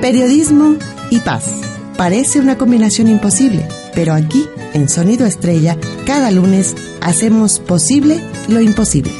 [0.00, 0.76] Periodismo
[1.10, 1.44] y paz.
[1.96, 9.12] Parece una combinación imposible, pero aquí, en Sonido Estrella, cada lunes hacemos posible lo imposible.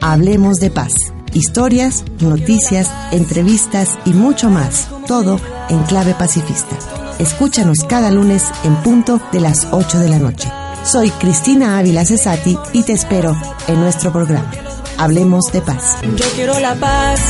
[0.00, 0.92] Hablemos de paz.
[1.32, 4.88] Historias, noticias, entrevistas y mucho más.
[5.06, 6.76] Todo en clave pacifista.
[7.18, 10.50] Escúchanos cada lunes en punto de las 8 de la noche.
[10.84, 13.36] Soy Cristina Ávila Cesati y te espero
[13.68, 14.50] en nuestro programa.
[14.98, 15.98] Hablemos de paz.
[16.16, 17.20] Yo quiero la paz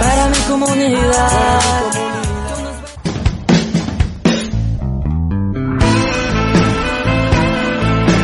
[0.00, 1.60] para mi comunidad.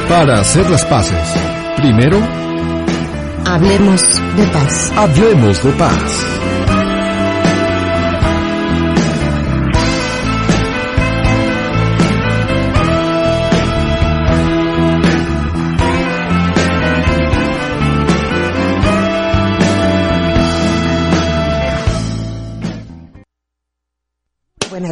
[0.09, 1.35] Para hacer las paces,
[1.77, 2.19] primero,
[3.47, 4.01] Hablemos
[4.37, 4.93] de paz.
[4.97, 6.27] hablemos de paz.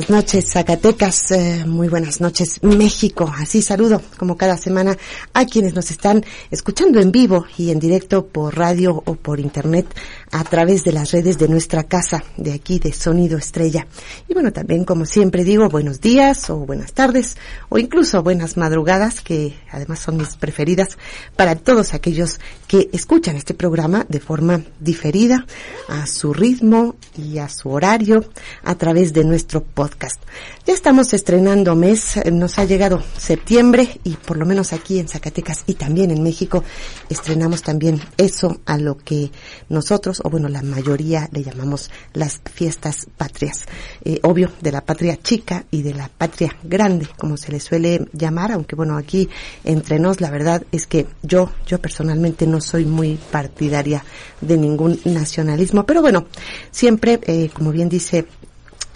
[0.01, 1.31] Buenas noches, Zacatecas.
[1.33, 3.31] eh, muy buenas noches, México.
[3.37, 4.97] Así saludo, como cada semana,
[5.35, 9.85] a quienes nos están escuchando en vivo y en directo por radio o por internet
[10.33, 13.87] a través de las redes de nuestra casa, de aquí, de Sonido Estrella.
[14.29, 17.37] Y bueno, también, como siempre digo, buenos días o buenas tardes
[17.69, 20.99] o incluso buenas madrugadas, que además son mis preferidas,
[21.37, 25.47] para todos aquellos que escuchan este programa de forma diferida,
[25.89, 28.25] a su ritmo y a su horario,
[28.63, 30.21] a través de nuestro podcast.
[30.67, 35.65] Ya estamos estrenando mes, nos ha llegado septiembre y por lo menos aquí en Zacatecas
[35.67, 36.63] y también en México
[37.09, 39.31] estrenamos también eso a lo que
[39.69, 43.67] nosotros, o bueno, la mayoría le llamamos las fiestas patrias.
[44.05, 48.07] Eh, obvio, de la patria chica y de la patria grande, como se le suele
[48.13, 49.29] llamar, aunque bueno, aquí
[49.65, 54.05] entre nos la verdad es que yo, yo personalmente no soy muy partidaria
[54.41, 56.27] de ningún nacionalismo, pero bueno,
[56.71, 58.27] siempre, eh, como bien dice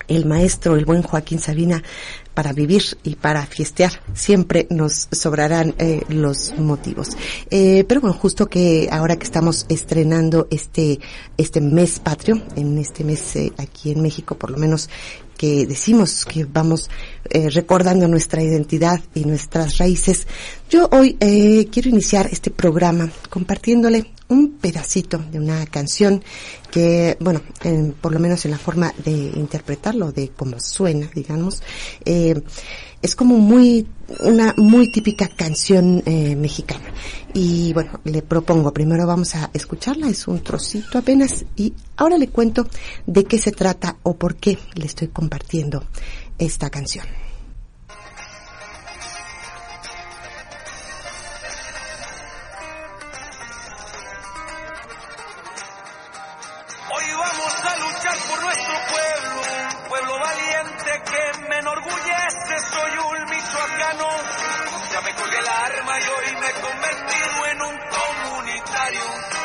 [0.08, 1.82] el maestro, el buen Joaquín Sabina,
[2.34, 7.16] para vivir y para fiestear siempre nos sobrarán eh, los motivos.
[7.50, 11.00] Eh, pero bueno, justo que ahora que estamos estrenando este
[11.36, 14.88] este mes patrio, en este mes eh, aquí en México, por lo menos
[15.36, 16.90] que decimos que vamos
[17.30, 20.26] eh, recordando nuestra identidad y nuestras raíces.
[20.70, 26.22] Yo hoy eh, quiero iniciar este programa compartiéndole un pedacito de una canción
[26.70, 31.62] que, bueno, en- por lo menos en la forma de interpretarlo, de cómo suena, digamos,
[32.04, 32.40] eh,
[33.02, 33.86] es como muy,
[34.20, 36.86] una muy típica canción eh, mexicana.
[37.34, 42.28] Y bueno, le propongo, primero vamos a escucharla, es un trocito apenas, y ahora le
[42.28, 42.66] cuento
[43.06, 45.84] de qué se trata o por qué le estoy compartiendo
[46.38, 47.06] esta canción.
[56.90, 62.54] Hoy vamos a luchar por nuestro pueblo, pueblo valiente que me enorgullece.
[62.70, 64.08] Soy un michoacano,
[64.92, 69.43] ya me colgué el arma y hoy me he convertido en un comunitario.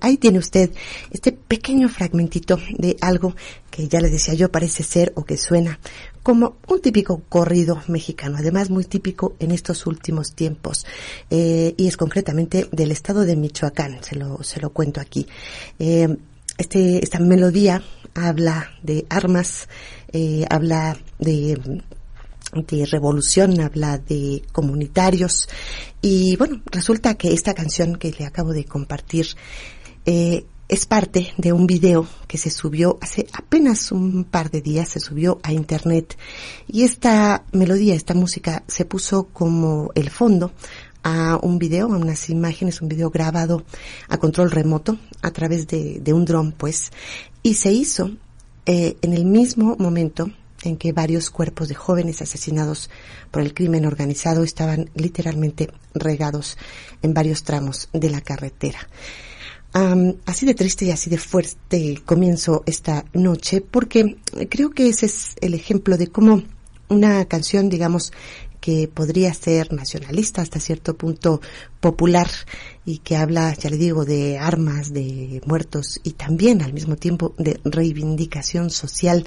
[0.00, 0.70] Ahí tiene usted
[1.10, 3.34] este pequeño fragmentito de algo
[3.70, 5.78] que ya le decía yo parece ser o que suena
[6.22, 10.84] como un típico corrido mexicano, además muy típico en estos últimos tiempos,
[11.30, 15.26] eh, y es concretamente del estado de Michoacán, se lo, se lo cuento aquí.
[15.78, 16.16] Eh,
[16.58, 17.82] este, esta melodía
[18.14, 19.68] habla de armas,
[20.12, 21.80] eh, habla de
[22.52, 25.48] de revolución, habla de comunitarios
[26.00, 29.26] y bueno, resulta que esta canción que le acabo de compartir
[30.10, 34.88] eh, es parte de un video que se subió hace apenas un par de días,
[34.88, 36.16] se subió a internet
[36.66, 40.52] y esta melodía, esta música se puso como el fondo
[41.02, 43.64] a un video, a unas imágenes, un video grabado
[44.08, 46.90] a control remoto a través de, de un dron pues
[47.42, 48.10] y se hizo
[48.64, 50.30] eh, en el mismo momento
[50.62, 52.88] en que varios cuerpos de jóvenes asesinados
[53.30, 56.56] por el crimen organizado estaban literalmente regados
[57.02, 58.88] en varios tramos de la carretera.
[60.26, 64.16] Así de triste y así de fuerte comienzo esta noche porque
[64.48, 66.42] creo que ese es el ejemplo de cómo
[66.88, 68.12] una canción, digamos,
[68.60, 71.40] que podría ser nacionalista hasta cierto punto
[71.80, 72.28] popular
[72.88, 77.34] y que habla, ya le digo, de armas, de muertos y también al mismo tiempo
[77.36, 79.26] de reivindicación social,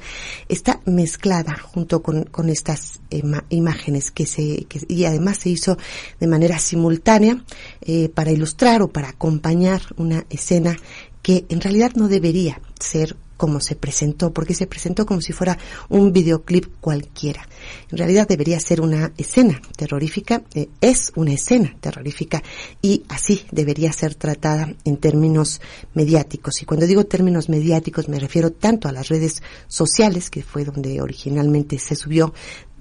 [0.50, 3.02] está mezclada junto con, con estas
[3.50, 5.78] imágenes que se, y además se hizo
[6.20, 7.46] de manera simultánea
[7.82, 10.76] eh, para ilustrar o para acompañar una escena
[11.22, 15.58] que en realidad no debería ser como se presentó, porque se presentó como si fuera
[15.90, 17.50] un videoclip cualquiera.
[17.90, 22.44] En realidad debería ser una escena terrorífica, eh, es una escena terrorífica
[22.84, 25.60] y así debería ser tratada en términos
[25.96, 26.62] mediáticos.
[26.62, 31.02] Y cuando digo términos mediáticos me refiero tanto a las redes sociales, que fue donde
[31.02, 32.36] originalmente se subió,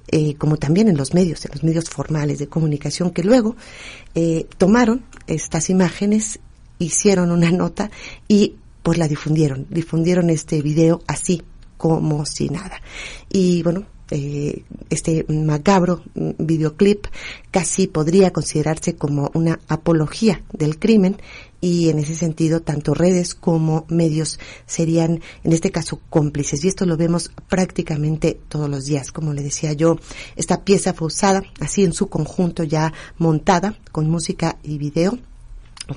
[0.09, 3.57] eh, como también en los medios, en los medios formales de comunicación, que luego
[4.15, 6.39] eh, tomaron estas imágenes,
[6.79, 7.91] hicieron una nota
[8.29, 11.43] y pues la difundieron, difundieron este video así
[11.77, 12.83] como si nada.
[13.31, 17.07] Y bueno, eh, este macabro videoclip
[17.53, 21.17] casi podría considerarse como una apología del crimen
[21.61, 26.65] y en ese sentido tanto redes como medios serían en este caso cómplices.
[26.65, 29.13] Y esto lo vemos prácticamente todos los días.
[29.13, 29.99] Como le decía yo
[30.35, 35.19] esta pieza fue usada así en su conjunto ya montada con música y video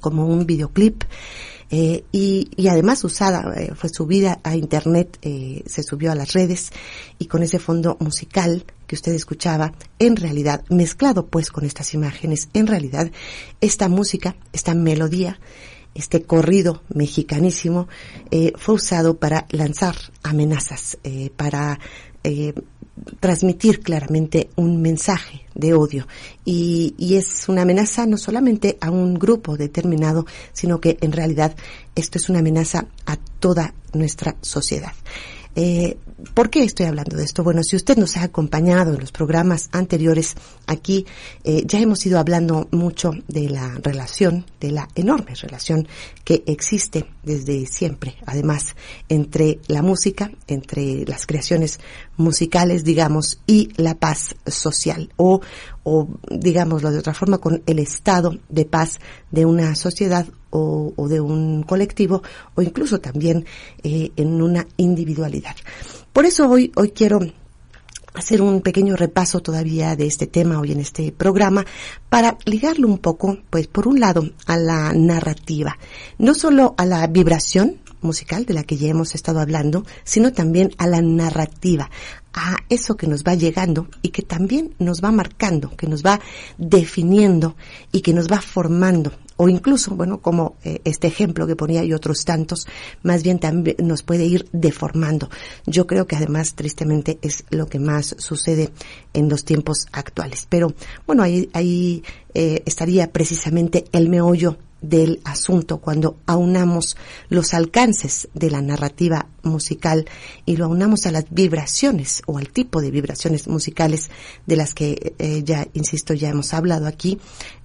[0.02, 1.04] como un videoclip
[1.76, 6.34] eh, y, y, además usada, eh, fue subida a internet, eh, se subió a las
[6.34, 6.70] redes
[7.18, 12.50] y con ese fondo musical que usted escuchaba, en realidad, mezclado pues con estas imágenes,
[12.54, 13.12] en realidad,
[13.60, 15.40] esta música, esta melodía,
[15.96, 17.88] este corrido mexicanísimo,
[18.30, 21.80] eh, fue usado para lanzar amenazas, eh, para
[22.24, 22.54] eh,
[23.20, 26.08] transmitir claramente un mensaje de odio
[26.46, 31.56] y, y, es una amenaza no solamente a un grupo determinado, sino que en realidad
[31.96, 34.94] esto es una amenaza a toda nuestra sociedad.
[35.56, 35.98] Eh,
[36.34, 37.44] ¿Por qué estoy hablando de esto?
[37.44, 40.36] Bueno, si usted nos ha acompañado en los programas anteriores,
[40.68, 41.06] aquí
[41.44, 45.88] eh, ya hemos ido hablando mucho de la relación, de la enorme relación
[46.24, 48.76] que existe desde siempre, además,
[49.10, 51.80] entre la música, entre las creaciones
[52.18, 55.42] musicales, digamos, y la paz social, o,
[55.84, 59.00] o digámoslo de otra forma, con el estado de paz
[59.32, 62.24] de una sociedad o, o de un colectivo,
[62.56, 63.46] o incluso también
[63.84, 65.56] eh, en una individualidad.
[66.14, 67.22] Por eso hoy, hoy quiero
[68.14, 71.66] hacer un pequeño repaso todavía de este tema hoy en este programa
[72.08, 75.80] para ligarlo un poco, pues por un lado a la narrativa,
[76.20, 80.70] no solo a la vibración musical de la que ya hemos estado hablando, sino también
[80.78, 81.90] a la narrativa,
[82.32, 86.20] a eso que nos va llegando y que también nos va marcando, que nos va
[86.60, 87.56] definiendo
[87.92, 91.94] y que nos va formando o incluso, bueno, como eh, este ejemplo que ponía y
[91.94, 92.68] otros tantos,
[93.02, 95.30] más bien también nos puede ir deformando.
[95.66, 98.70] Yo creo que además, tristemente, es lo que más sucede
[99.14, 100.48] en los tiempos actuales.
[100.50, 100.74] Pero,
[101.06, 102.04] bueno, ahí, ahí
[102.34, 106.96] eh, estaría precisamente el meollo del asunto cuando aunamos
[107.30, 110.06] los alcances de la narrativa musical
[110.46, 114.12] y lo aunamos a las vibraciones o al tipo de vibraciones musicales
[114.46, 117.18] de las que eh, ya, insisto, ya hemos hablado aquí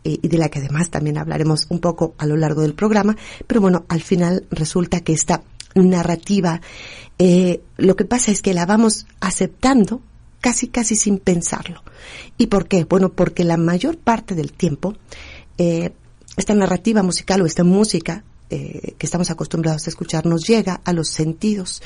[0.04, 3.16] eh, y de la que además también hablaremos un poco a lo largo del programa,
[3.46, 5.42] pero bueno, al final resulta que esta
[5.74, 6.60] narrativa,
[7.18, 10.00] eh, lo que pasa es que la vamos aceptando
[10.40, 11.82] casi casi sin pensarlo.
[12.36, 12.84] ¿Y por qué?
[12.84, 14.94] Bueno, porque la mayor parte del tiempo
[15.58, 15.90] eh,
[16.38, 20.92] esta narrativa musical o esta música eh, que estamos acostumbrados a escuchar nos llega a
[20.92, 21.82] los sentidos.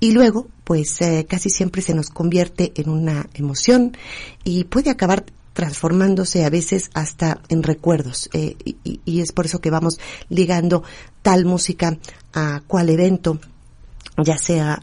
[0.00, 3.96] Y luego pues eh, casi siempre se nos convierte en una emoción
[4.42, 5.24] y puede acabar
[5.54, 8.28] transformándose a veces hasta en recuerdos.
[8.32, 9.98] Eh, y, es por eso que vamos
[10.28, 10.82] ligando
[11.22, 11.96] tal música
[12.34, 13.38] a cual evento
[14.22, 14.80] ya sea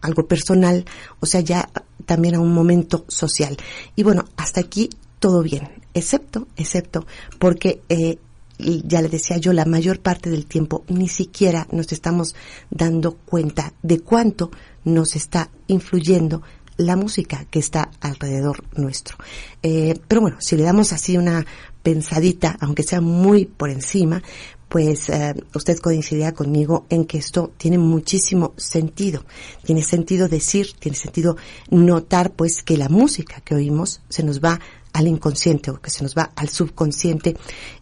[0.00, 0.84] algo personal
[1.20, 1.70] o sea ya
[2.06, 3.56] también a un momento social.
[3.94, 4.88] Y bueno hasta aquí
[5.20, 7.06] todo bien excepto excepto
[7.38, 8.18] porque eh,
[8.58, 12.34] ya le decía yo, la mayor parte del tiempo ni siquiera nos estamos
[12.70, 14.50] dando cuenta de cuánto
[14.84, 16.42] nos está influyendo
[16.76, 19.16] la música que está alrededor nuestro.
[19.62, 21.44] Eh, pero bueno, si le damos así una
[21.82, 24.22] pensadita, aunque sea muy por encima,
[24.68, 29.24] pues eh, usted coincidirá conmigo en que esto tiene muchísimo sentido.
[29.64, 31.36] Tiene sentido decir, tiene sentido
[31.70, 34.60] notar pues que la música que oímos se nos va
[34.92, 37.36] al inconsciente o que se nos va al subconsciente.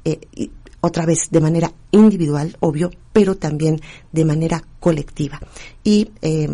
[0.05, 0.21] Eh,
[0.85, 3.81] otra vez de manera individual, obvio, pero también
[4.13, 5.41] de manera colectiva.
[5.83, 6.49] Y eh,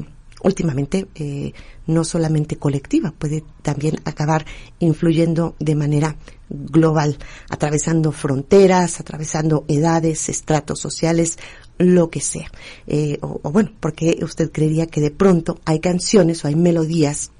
[0.44, 1.52] últimamente, eh,
[1.86, 4.46] no solamente colectiva, puede también acabar
[4.78, 6.16] influyendo de manera
[6.48, 7.18] global,
[7.48, 11.36] atravesando fronteras, atravesando edades, estratos sociales,
[11.78, 12.52] lo que sea.
[12.86, 17.32] Eh, o, o bueno, porque usted creería que de pronto hay canciones o hay melodías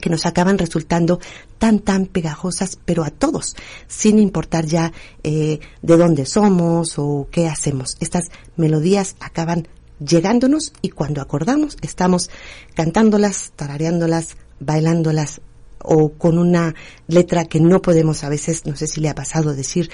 [0.00, 1.20] que nos acaban resultando
[1.58, 7.48] tan tan pegajosas, pero a todos, sin importar ya eh, de dónde somos o qué
[7.48, 7.96] hacemos.
[8.00, 8.24] Estas
[8.56, 12.30] melodías acaban llegándonos y cuando acordamos estamos
[12.74, 15.40] cantándolas, tarareándolas, bailándolas
[15.78, 16.74] o con una
[17.06, 19.90] letra que no podemos a veces, no sé si le ha pasado decir,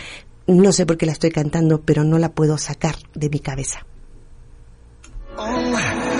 [0.46, 3.86] no sé por qué la estoy cantando, pero no la puedo sacar de mi cabeza.
[5.36, 6.19] Tú,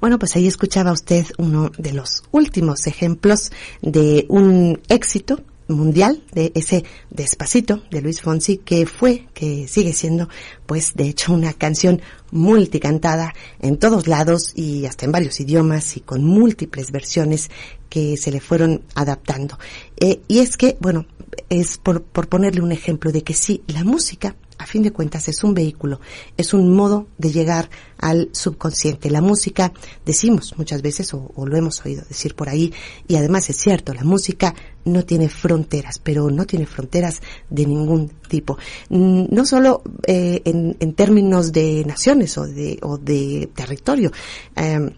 [0.00, 3.50] Bueno, pues ahí escuchaba usted uno de los últimos ejemplos
[3.82, 10.28] de un éxito mundial de ese despacito de Luis Fonsi que fue, que sigue siendo
[10.66, 12.00] pues de hecho una canción
[12.30, 17.50] multicantada en todos lados y hasta en varios idiomas y con múltiples versiones
[17.88, 19.58] que se le fueron adaptando.
[19.98, 21.06] Eh, y es que, bueno,
[21.48, 25.28] es por, por ponerle un ejemplo de que sí, la música a fin de cuentas
[25.28, 26.00] es un vehículo,
[26.36, 29.10] es un modo de llegar al subconsciente.
[29.10, 29.72] La música,
[30.04, 32.72] decimos muchas veces, o, lo hemos oído decir por ahí,
[33.06, 38.08] y además es cierto, la música no tiene fronteras, pero no tiene fronteras de ningún
[38.28, 38.58] tipo.
[38.90, 44.10] No solo eh, en, términos de naciones o de, o de territorio.
[44.56, 44.90] Eh,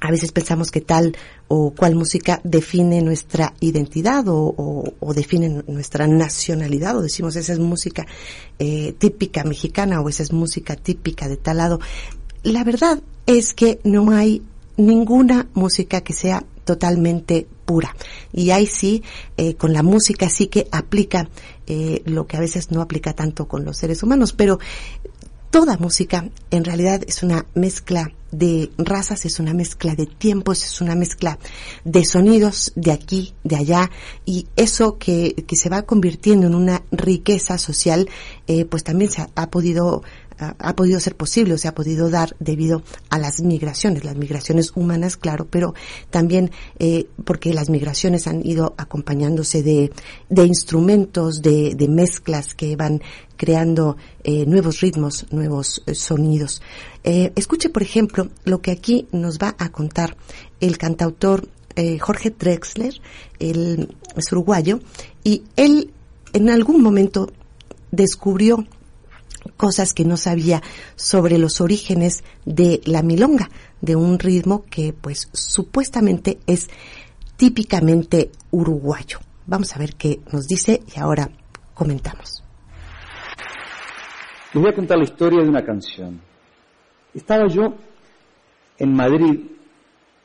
[0.00, 1.16] a veces pensamos que tal
[1.48, 8.06] o cual música define nuestra identidad o, define nuestra nacionalidad o decimos esa es música
[8.58, 11.80] eh, típica mexicana o esa es música típica de tal lado.
[12.42, 14.42] La verdad es que no hay
[14.76, 17.96] ninguna música que sea totalmente pura.
[18.32, 19.02] Y ahí sí,
[19.36, 21.28] eh, con la música sí que aplica
[21.66, 24.58] eh, lo que a veces no aplica tanto con los seres humanos, pero
[25.50, 30.80] toda música en realidad es una mezcla de razas, es una mezcla de tiempos, es
[30.80, 31.38] una mezcla
[31.84, 33.90] de sonidos de aquí, de allá,
[34.24, 38.08] y eso que, que se va convirtiendo en una riqueza social,
[38.46, 40.02] eh, pues también se ha, ha podido
[40.38, 44.72] ha podido ser posible o se ha podido dar debido a las migraciones, las migraciones
[44.74, 45.74] humanas, claro, pero
[46.10, 49.92] también eh, porque las migraciones han ido acompañándose de,
[50.28, 53.02] de instrumentos, de, de, mezclas que van
[53.36, 56.62] creando eh, nuevos ritmos, nuevos eh, sonidos.
[57.02, 60.16] escuche, por ejemplo, lo que aquí nos va a contar
[60.60, 61.48] el cantautor
[62.00, 63.00] Jorge Drexler,
[63.38, 64.80] el, es uruguayo,
[65.22, 65.92] y él
[66.32, 67.30] en algún momento
[67.92, 68.66] descubrió
[69.58, 70.62] cosas que no sabía
[70.96, 73.50] sobre los orígenes de la milonga,
[73.82, 76.70] de un ritmo que pues supuestamente es
[77.36, 79.18] típicamente uruguayo.
[79.46, 81.28] Vamos a ver qué nos dice y ahora
[81.74, 82.42] comentamos.
[84.54, 86.20] Les voy a contar la historia de una canción.
[87.12, 87.74] Estaba yo
[88.78, 89.40] en Madrid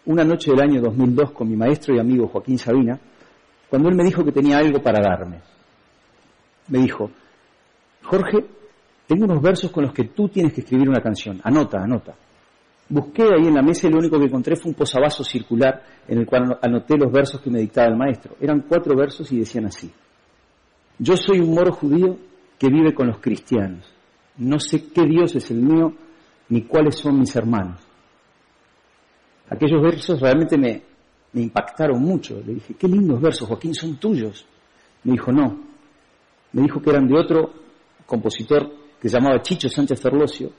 [0.06, 3.00] una noche del año 2002 con mi maestro y amigo Joaquín Sabina,
[3.70, 5.40] cuando él me dijo que tenía algo para darme.
[6.68, 7.10] Me dijo,
[8.04, 8.46] Jorge,
[9.08, 11.40] tengo unos versos con los que tú tienes que escribir una canción.
[11.44, 12.16] Anota, anota.
[12.90, 16.20] Busqué ahí en la mesa y lo único que encontré fue un posavasos circular en
[16.20, 18.36] el cual anoté los versos que me dictaba el maestro.
[18.40, 19.92] Eran cuatro versos y decían así.
[21.00, 22.18] Yo soy un moro judío
[22.58, 23.92] que vive con los cristianos.
[24.38, 25.94] No sé qué Dios es el mío
[26.50, 27.82] ni cuáles son mis hermanos.
[29.50, 30.82] Aquellos versos realmente me,
[31.34, 32.42] me impactaron mucho.
[32.46, 34.46] Le dije, qué lindos versos, Joaquín, son tuyos.
[35.04, 35.60] Me dijo, no.
[36.54, 37.54] Me dijo que eran de otro
[38.06, 40.50] compositor que se llamaba Chicho Sánchez Ferlosio,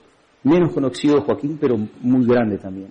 [0.43, 2.89] menos conocido Joaquín, pero muy grande también.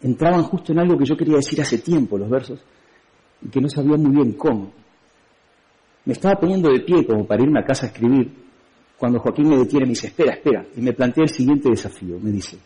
[0.00, 2.60] Entraban justo en algo que yo quería decir hace tiempo, los versos,
[3.44, 4.72] y que no sabía muy bien cómo.
[6.04, 8.32] Me estaba poniendo de pie como para irme a casa a escribir,
[8.96, 12.20] cuando Joaquín me detiene y me dice, espera, espera, y me plantea el siguiente desafío.
[12.20, 12.60] Me dice,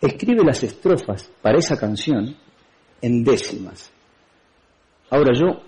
[0.00, 2.36] escribe las estrofas para esa canción
[3.02, 3.90] en décimas.
[5.10, 5.67] Ahora yo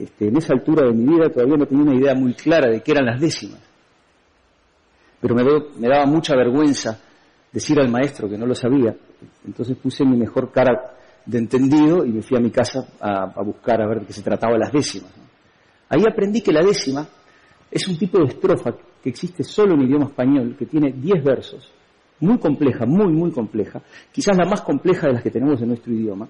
[0.00, 2.80] este, en esa altura de mi vida todavía no tenía una idea muy clara de
[2.82, 3.60] qué eran las décimas.
[5.20, 6.98] Pero me, daba mucha vergüenza
[7.52, 8.96] decir al maestro que no lo sabía.
[9.46, 13.42] Entonces puse mi mejor cara de entendido y me fui a mi casa a, a
[13.42, 15.12] buscar a ver de qué se trataba las décimas.
[15.88, 17.06] Ahí aprendí que la décima
[17.70, 21.72] es un tipo de estrofa que existe solo en idioma español, que tiene 10 versos,
[22.20, 23.80] muy compleja, muy, muy compleja,
[24.12, 26.28] quizás la más compleja de las que tenemos en nuestro idioma,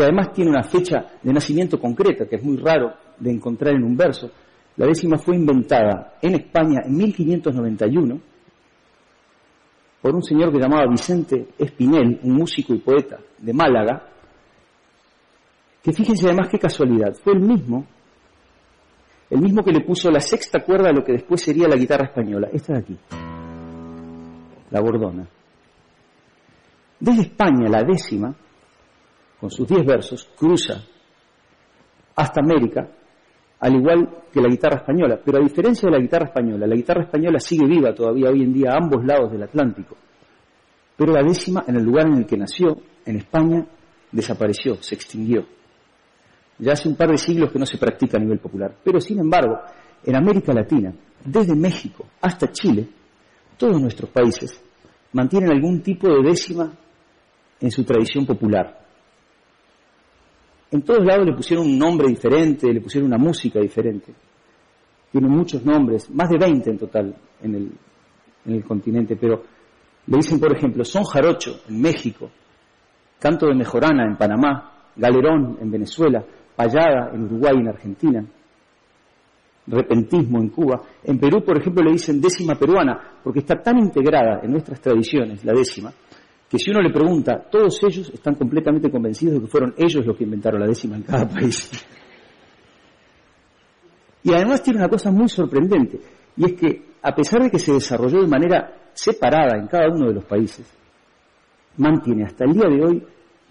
[0.00, 3.84] que además tiene una fecha de nacimiento concreta, que es muy raro de encontrar en
[3.84, 4.30] un verso.
[4.78, 8.20] La décima fue inventada en España en 1591
[10.00, 14.08] por un señor que llamaba Vicente Espinel, un músico y poeta de Málaga,
[15.82, 17.84] que fíjense además qué casualidad, fue el mismo,
[19.28, 22.06] el mismo que le puso la sexta cuerda a lo que después sería la guitarra
[22.06, 22.98] española, esta de aquí,
[24.70, 25.28] la bordona.
[26.98, 28.34] Desde España, la décima,
[29.40, 30.82] con sus diez versos, cruza
[32.14, 32.88] hasta América,
[33.60, 35.18] al igual que la guitarra española.
[35.24, 38.52] Pero a diferencia de la guitarra española, la guitarra española sigue viva todavía hoy en
[38.52, 39.96] día a ambos lados del Atlántico.
[40.96, 43.66] Pero la décima, en el lugar en el que nació, en España,
[44.12, 45.46] desapareció, se extinguió.
[46.58, 48.76] Ya hace un par de siglos que no se practica a nivel popular.
[48.84, 49.58] Pero sin embargo,
[50.04, 50.92] en América Latina,
[51.24, 52.86] desde México hasta Chile,
[53.56, 54.62] todos nuestros países
[55.12, 56.70] mantienen algún tipo de décima
[57.60, 58.79] en su tradición popular.
[60.72, 64.12] En todos lados le pusieron un nombre diferente, le pusieron una música diferente.
[65.10, 67.72] Tienen muchos nombres, más de 20 en total en el,
[68.46, 69.42] en el continente, pero
[70.06, 72.30] le dicen, por ejemplo, son jarocho en México,
[73.18, 76.24] canto de mejorana en Panamá, galerón en Venezuela,
[76.54, 78.24] payada en Uruguay y en Argentina,
[79.66, 80.82] repentismo en Cuba.
[81.04, 85.44] En Perú, por ejemplo, le dicen décima peruana, porque está tan integrada en nuestras tradiciones,
[85.44, 85.92] la décima,
[86.50, 90.16] que si uno le pregunta, todos ellos están completamente convencidos de que fueron ellos los
[90.16, 91.70] que inventaron la décima en cada país.
[94.24, 96.00] Y además tiene una cosa muy sorprendente,
[96.36, 100.08] y es que a pesar de que se desarrolló de manera separada en cada uno
[100.08, 100.66] de los países,
[101.76, 103.06] mantiene hasta el día de hoy,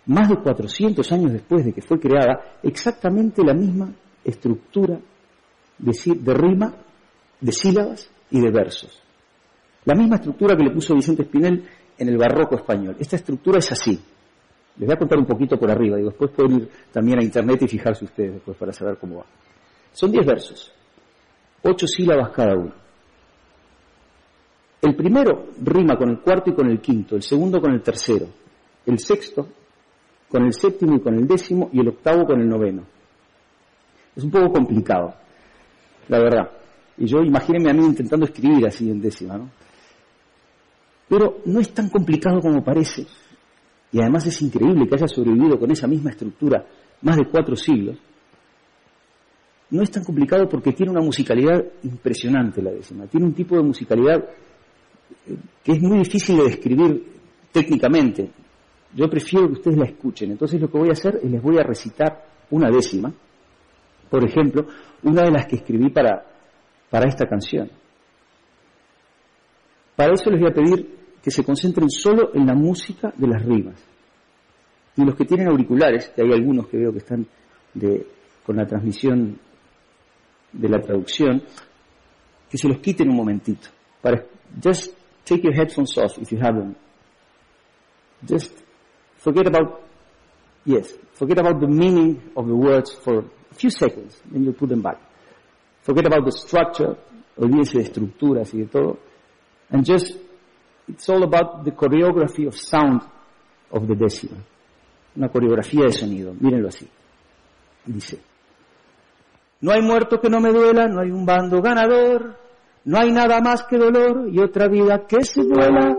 [0.08, 3.94] más de 400 años después de que fue creada, exactamente la misma
[4.25, 5.00] estructura
[5.77, 6.74] de, de rima,
[7.39, 9.01] de sílabas y de versos.
[9.86, 11.63] La misma estructura que le puso Vicente Espinel
[12.00, 12.96] en el barroco español.
[12.98, 14.00] Esta estructura es así.
[14.77, 17.62] Les voy a contar un poquito por arriba y después pueden ir también a internet
[17.62, 19.25] y fijarse ustedes después para saber cómo va.
[19.91, 20.72] Son diez versos,
[21.63, 22.72] ocho sílabas cada uno.
[24.82, 28.27] El primero rima con el cuarto y con el quinto, el segundo con el tercero,
[28.86, 29.48] el sexto
[30.29, 32.84] con el séptimo y con el décimo y el octavo con el noveno.
[34.15, 35.14] Es un poco complicado,
[36.07, 36.51] la verdad.
[36.98, 39.50] Y yo imagínense a mí intentando escribir así en décima, ¿no?
[41.09, 43.07] Pero no es tan complicado como parece.
[43.91, 46.63] Y además es increíble que haya sobrevivido con esa misma estructura
[47.01, 47.98] más de cuatro siglos.
[49.72, 53.07] No es tan complicado porque tiene una musicalidad impresionante la décima.
[53.07, 54.24] Tiene un tipo de musicalidad
[55.27, 57.03] eh, que es muy difícil de describir
[57.51, 58.31] técnicamente.
[58.95, 60.31] Yo prefiero que ustedes la escuchen.
[60.31, 63.11] Entonces lo que voy a hacer es les voy a recitar una décima.
[64.09, 64.67] Por ejemplo,
[65.03, 66.25] una de las que escribí para,
[66.89, 67.69] para esta canción.
[69.95, 73.44] Para eso les voy a pedir que se concentren solo en la música de las
[73.44, 73.84] rimas.
[74.96, 77.25] Y los que tienen auriculares, que hay algunos que veo que están
[77.74, 78.05] de,
[78.46, 79.40] con la transmisión
[80.51, 81.44] de la traducción,
[82.50, 83.70] que se los quiten un momentito.
[84.62, 84.94] Just
[85.25, 86.75] take your headphones off if you have them.
[88.25, 88.51] Just
[89.18, 89.82] forget about,
[90.66, 93.20] yes, forget about the meaning of the words for
[93.51, 94.98] a few seconds, then you put them back.
[95.82, 96.98] Forget about the structure,
[97.38, 98.98] olvídense de estructuras y de todo,
[99.70, 100.18] and just
[100.90, 103.02] It's all about the choreography of sound
[103.72, 104.44] of the decimal.
[105.16, 106.34] Una coreografía de sonido.
[106.40, 106.88] Mírenlo así.
[107.86, 108.20] Dice,
[109.62, 112.38] no hay muerto que no me duela, no hay un bando ganador,
[112.86, 115.98] no hay nada más que dolor y otra vida que se vuela.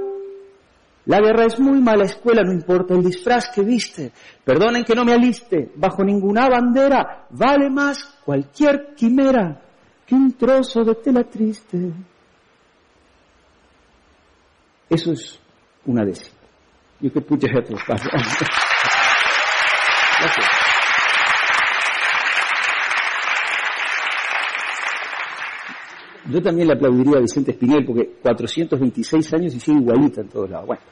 [1.06, 4.12] La guerra es muy mala escuela, no importa el disfraz que viste.
[4.44, 9.60] Perdonen que no me aliste, bajo ninguna bandera, vale más cualquier quimera
[10.06, 11.92] que un trozo de tela triste.
[14.90, 15.38] Eso es
[15.86, 16.36] una décima.
[17.00, 17.64] You could put your head
[20.20, 20.48] Gracias.
[26.28, 30.50] Yo también le aplaudiría a Vicente Espinel porque 426 años y sigue igualita en todos
[30.50, 30.66] lados.
[30.66, 30.82] Bueno,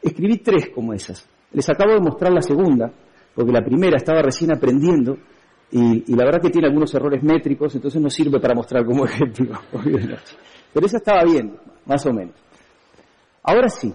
[0.00, 1.28] escribí tres como esas.
[1.52, 2.92] Les acabo de mostrar la segunda,
[3.34, 5.18] porque la primera estaba recién aprendiendo
[5.72, 9.04] y, y la verdad que tiene algunos errores métricos, entonces no sirve para mostrar como
[9.06, 9.58] ejemplo.
[10.72, 12.47] Pero esa estaba bien, más o menos.
[13.48, 13.90] Ahora sí,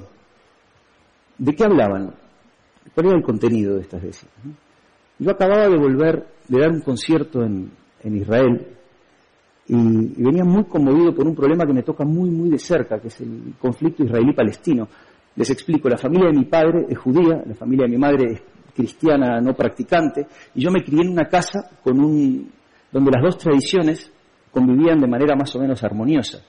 [1.37, 2.11] ¿de qué hablaban?
[2.95, 4.27] ¿Cuál era el contenido de estas veces?
[5.19, 7.71] Yo acababa de volver de dar un concierto en,
[8.03, 8.65] Israel
[9.67, 13.09] y, venía muy conmovido por un problema que me toca muy, muy de cerca, que
[13.09, 14.87] es el conflicto israelí-palestino.
[15.35, 18.41] Les explico, la familia de mi padre es judía, la familia de mi madre es
[18.75, 22.51] cristiana no practicante, y yo me crié en una casa con un,
[22.91, 24.11] donde las dos tradiciones
[24.49, 26.41] convivían de manera más o menos armoniosa.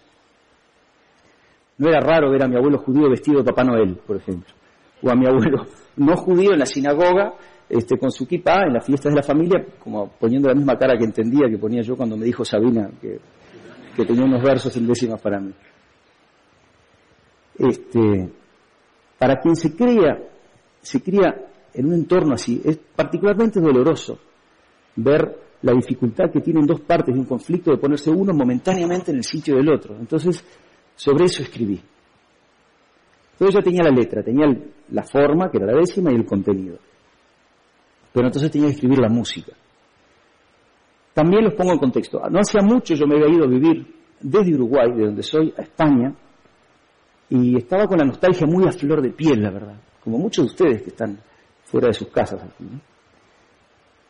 [1.79, 4.55] No era raro ver a mi abuelo judío vestido de Papá Noel, por ejemplo,
[5.03, 7.35] o a mi abuelo no judío en la sinagoga
[7.69, 10.97] este, con su kippah en las fiestas de la familia, como poniendo la misma cara
[10.99, 13.21] que entendía que ponía yo cuando me dijo Sabina que,
[14.05, 15.53] tenía unos versos en décimas para mí.
[17.57, 18.29] Este,
[19.19, 20.19] para quien se crea,
[20.81, 24.19] se cría en un entorno así, es particularmente doloroso
[24.97, 29.19] ver la dificultad que tienen dos partes de un conflicto de ponerse uno momentáneamente en
[29.19, 29.97] el sitio del otro.
[29.99, 30.45] Entonces,
[30.97, 31.81] sobre eso escribí.
[33.33, 34.47] Entonces ya tenía la letra, tenía
[34.91, 36.79] la forma, que era la décima, y el contenido.
[38.13, 39.53] Pero entonces tenía que escribir la música.
[41.13, 42.21] También los pongo en contexto.
[42.31, 43.87] No hacía mucho yo me había ido a vivir
[44.21, 46.15] desde Uruguay, de donde soy, a España,
[47.29, 50.51] y estaba con la nostalgia muy a flor de piel, la verdad, como muchos de
[50.51, 51.19] ustedes que están
[51.65, 52.65] fuera de sus casas aquí.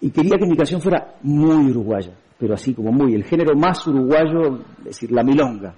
[0.01, 3.87] Y quería que mi canción fuera muy uruguaya, pero así como muy, el género más
[3.87, 5.75] uruguayo, es decir, la milonga.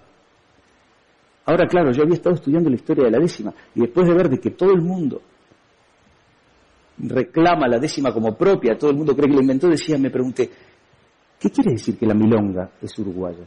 [1.47, 4.29] Ahora, claro, yo había estado estudiando la historia de la décima y después de ver
[4.29, 5.23] de que todo el mundo
[6.99, 10.51] reclama la décima como propia, todo el mundo cree que la inventó, decía, me pregunté,
[11.39, 13.47] ¿qué quiere decir que la milonga es uruguaya?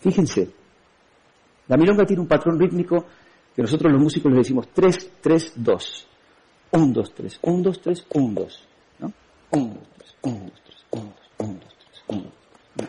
[0.00, 0.50] Fíjense,
[1.68, 3.06] la milonga tiene un patrón rítmico
[3.54, 6.08] que nosotros los músicos le decimos 3, 3, 2.
[6.72, 8.68] 1, 2, 3, 1, 2, 3, 1, 2.
[8.98, 9.12] ¿no?
[9.52, 12.22] 1, 2, 3, 1, 2, 3, 1, 2, 1, 2, 3, 1,
[12.74, 12.88] 2.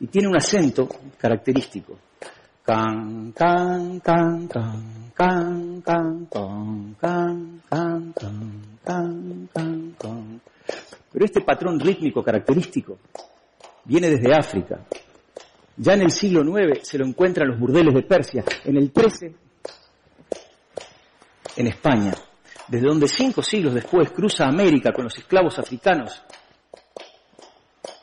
[0.00, 0.88] Y tiene un acento
[1.18, 1.98] característico.
[2.66, 8.12] Can, can, can, can, can, can, can, can, can,
[8.84, 10.40] can, can, can.
[11.12, 12.98] Pero este patrón rítmico característico
[13.84, 14.80] viene desde África.
[15.76, 18.42] Ya en el siglo IX se lo encuentra en los burdeles de Persia.
[18.64, 19.36] En el XIII,
[21.54, 22.14] en España.
[22.66, 26.20] Desde donde cinco siglos después cruza América con los esclavos africanos.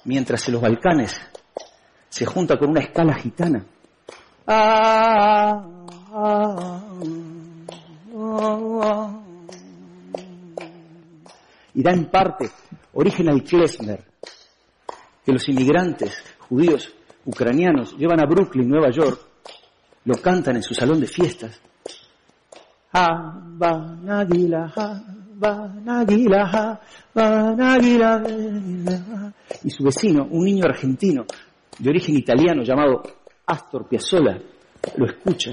[0.05, 1.19] Mientras en los Balcanes
[2.07, 3.65] se junta con una escala gitana.
[11.75, 12.49] Y da en parte
[12.93, 14.03] origen al klezmer,
[15.25, 16.93] que los inmigrantes judíos
[17.25, 19.19] ucranianos llevan a Brooklyn, Nueva York,
[20.05, 21.61] lo cantan en su salón de fiestas.
[29.63, 31.25] Y su vecino, un niño argentino
[31.79, 33.01] de origen italiano llamado
[33.53, 34.35] Astor Piazzolla,
[34.97, 35.51] lo escucha,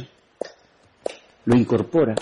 [1.44, 2.14] lo incorpora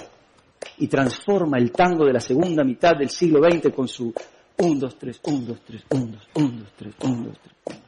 [0.78, 4.12] y transforma el tango de la segunda mitad del siglo XX con su
[4.58, 7.78] 1, 2, 3, 1, 2, 3, 1, 2, 1, 2, 3, 1, 2, 3.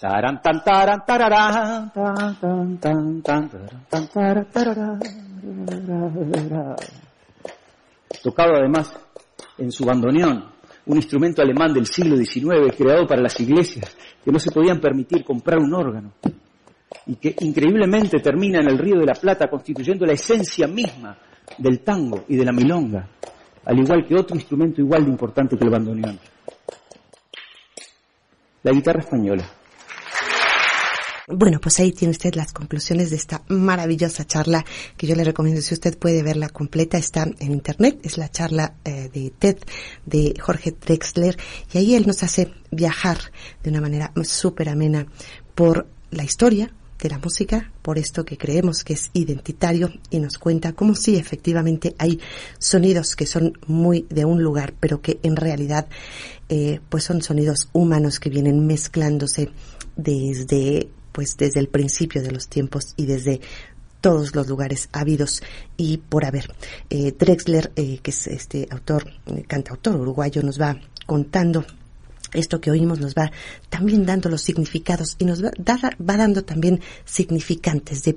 [0.00, 5.00] Taran, tan, taran, tararán, tan, tan, tan, tan, tan, tan, tararán,
[8.22, 8.94] Tocado además
[9.58, 10.46] en su bandoneón,
[10.86, 15.24] un instrumento alemán del siglo XIX creado para las iglesias que no se podían permitir
[15.24, 16.12] comprar un órgano
[17.06, 21.16] y que increíblemente termina en el Río de la Plata constituyendo la esencia misma
[21.58, 23.08] del tango y de la milonga,
[23.64, 26.18] al igual que otro instrumento igual de importante que el bandoneón.
[28.62, 29.44] La guitarra española.
[31.26, 34.62] Bueno, pues ahí tiene usted las conclusiones de esta maravillosa charla
[34.96, 35.62] que yo le recomiendo.
[35.62, 37.98] Si usted puede verla completa, está en internet.
[38.02, 39.56] Es la charla eh, de TED
[40.04, 41.36] de Jorge Drexler.
[41.72, 43.16] Y ahí él nos hace viajar
[43.62, 45.06] de una manera súper amena
[45.54, 46.70] por la historia
[47.04, 51.16] de la música, por esto que creemos que es identitario y nos cuenta cómo sí
[51.16, 52.18] efectivamente hay
[52.58, 55.86] sonidos que son muy de un lugar, pero que en realidad
[56.48, 59.50] eh, pues son sonidos humanos que vienen mezclándose
[59.96, 63.42] desde pues desde el principio de los tiempos y desde
[64.00, 65.42] todos los lugares habidos
[65.76, 66.54] y por haber.
[66.88, 69.04] Eh, Drexler, eh, que es este autor,
[69.46, 71.66] cantautor uruguayo, nos va contando
[72.34, 73.30] esto que oímos nos va
[73.68, 75.52] también dando los significados y nos va,
[75.98, 78.16] dando también significantes de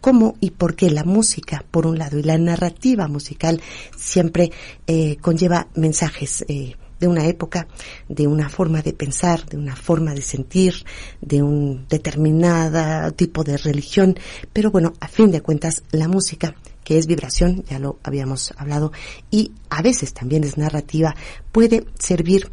[0.00, 3.60] cómo y por qué la música, por un lado, y la narrativa musical
[3.96, 4.50] siempre
[4.86, 7.66] eh, conlleva mensajes eh, de una época,
[8.08, 10.74] de una forma de pensar, de una forma de sentir,
[11.20, 14.16] de un determinado tipo de religión.
[14.52, 18.92] Pero bueno, a fin de cuentas, la música que es vibración, ya lo habíamos hablado,
[19.30, 21.14] y a veces también es narrativa,
[21.50, 22.50] puede servir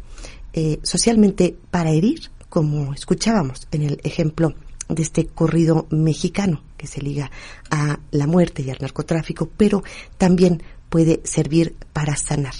[0.52, 4.54] eh, socialmente para herir, como escuchábamos en el ejemplo
[4.88, 7.30] de este corrido mexicano que se liga
[7.70, 9.82] a la muerte y al narcotráfico, pero
[10.18, 12.54] también puede servir para sanar.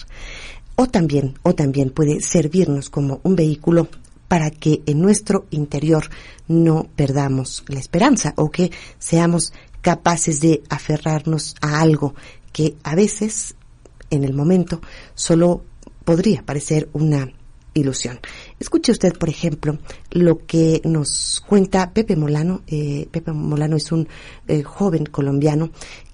[0.77, 3.89] O también, o también puede servirnos como un vehículo
[4.29, 6.09] para que en nuestro interior
[6.49, 9.53] no perdamos la esperanza o que seamos
[9.83, 12.15] capaces de aferrarnos a algo
[12.53, 13.55] que a veces
[14.09, 14.81] en el momento
[15.15, 15.65] solo
[16.05, 17.31] podría parecer una
[17.75, 18.21] ilusión.
[18.59, 19.79] Escuche usted, por ejemplo,
[20.11, 22.63] lo que nos cuenta Pepe Molano.
[22.67, 24.09] Eh, Pepe Molano es un
[24.49, 25.71] eh, joven colombiano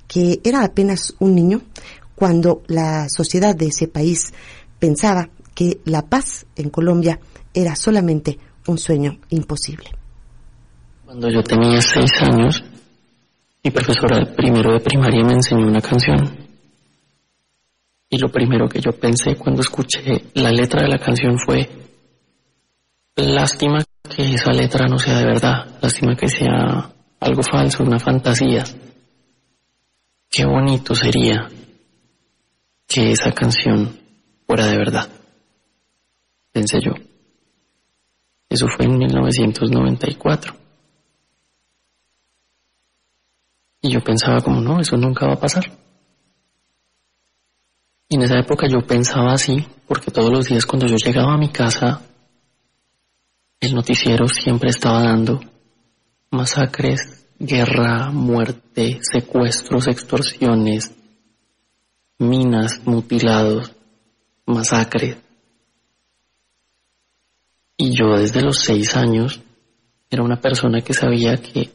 [0.07, 1.61] que era apenas un niño
[2.15, 4.33] cuando la sociedad de ese país
[4.79, 7.21] pensaba que la paz en Colombia
[7.53, 9.91] era solamente un sueño imposible.
[11.05, 12.63] Cuando yo tenía seis años,
[13.65, 16.48] mi profesora primero de primaria me enseñó una canción.
[18.11, 21.69] Y lo primero que yo pensé cuando escuché la letra de la canción fue,
[23.17, 26.91] lástima que esa letra no sea de verdad, lástima que sea
[27.21, 28.65] algo falso, una fantasía.
[30.31, 31.49] Qué bonito sería
[32.87, 33.99] que esa canción
[34.47, 35.09] fuera de verdad,
[36.53, 36.93] pensé yo.
[38.49, 40.55] Eso fue en 1994.
[43.83, 45.65] Y yo pensaba como, no, eso nunca va a pasar.
[48.09, 51.39] Y en esa época yo pensaba así, porque todos los días cuando yo llegaba a
[51.39, 52.01] mi casa,
[53.61, 55.41] el noticiero siempre estaba dando
[56.31, 60.95] masacres, guerra, muerte, secuestros, extorsiones,
[62.19, 63.73] minas, mutilados,
[64.47, 65.19] masacres.
[67.77, 69.41] Y yo desde los seis años
[70.11, 71.71] era una persona que sabía que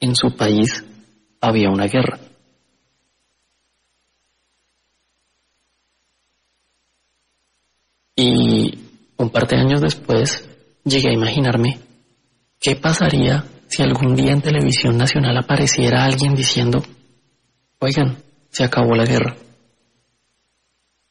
[0.00, 0.84] en su país
[1.40, 2.18] había una guerra.
[8.20, 8.76] Y
[9.16, 10.44] un par de años después
[10.82, 11.78] llegué a imaginarme
[12.58, 16.82] qué pasaría si algún día en televisión nacional apareciera alguien diciendo,
[17.78, 18.16] oigan,
[18.48, 19.36] se acabó la guerra.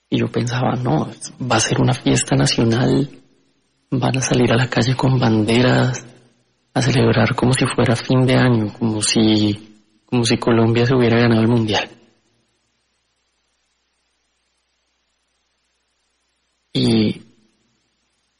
[0.09, 1.09] Y yo pensaba, no,
[1.49, 3.09] va a ser una fiesta nacional,
[3.89, 6.05] van a salir a la calle con banderas,
[6.73, 11.21] a celebrar como si fuera fin de año, como si, como si Colombia se hubiera
[11.21, 11.87] ganado el mundial.
[16.79, 17.23] Y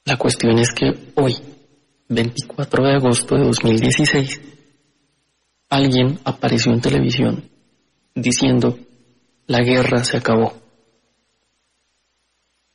[0.05, 1.35] la cuestión es que hoy,
[2.07, 4.41] 24 de agosto de 2016,
[5.69, 7.49] alguien apareció en televisión
[8.13, 8.77] diciendo,
[9.47, 10.53] la guerra se acabó.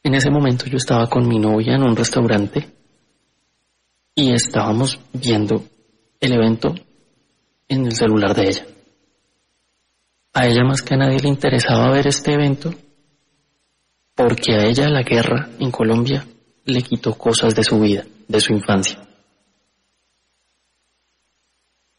[0.03, 2.68] En ese momento yo estaba con mi novia en un restaurante
[4.16, 5.62] y estábamos viendo
[6.18, 6.75] el evento
[7.68, 8.66] en el celular de ella.
[10.33, 12.75] A ella más que a nadie le interesaba ver este evento
[14.14, 16.27] porque a ella la guerra en Colombia
[16.64, 18.98] le quitó cosas de su vida, de su infancia.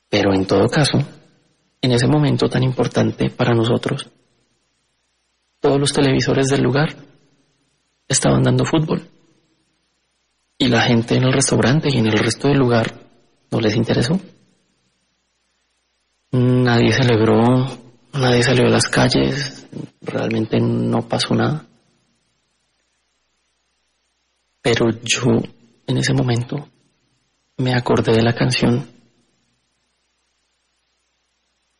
[0.09, 0.99] Pero en todo caso,
[1.81, 4.09] en ese momento tan importante para nosotros,
[5.59, 6.95] todos los televisores del lugar
[8.07, 9.07] estaban dando fútbol.
[10.57, 12.93] Y la gente en el restaurante y en el resto del lugar
[13.51, 14.19] no les interesó.
[16.31, 17.41] Nadie celebró,
[18.13, 19.67] nadie salió a las calles,
[20.01, 21.65] realmente no pasó nada.
[24.63, 25.41] Pero yo
[25.85, 26.69] en ese momento
[27.57, 28.87] me acordé de la canción.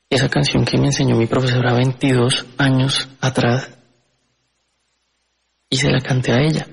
[0.10, 3.70] Esa canción que me enseñó mi profesora 22 años atrás
[5.70, 6.68] y se la canté a ella.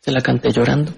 [0.00, 0.94] Se la canté llorando.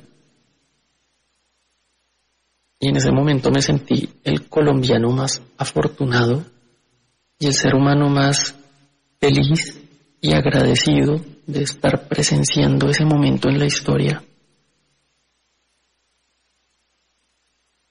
[2.79, 6.45] Y en ese momento me sentí el colombiano más afortunado
[7.41, 8.55] y el ser humano más
[9.19, 9.77] feliz
[10.21, 14.23] y agradecido de estar presenciando ese momento en la historia.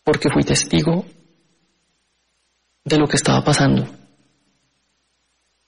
[0.03, 1.03] Porque fui testigo
[2.85, 3.87] de lo que estaba pasando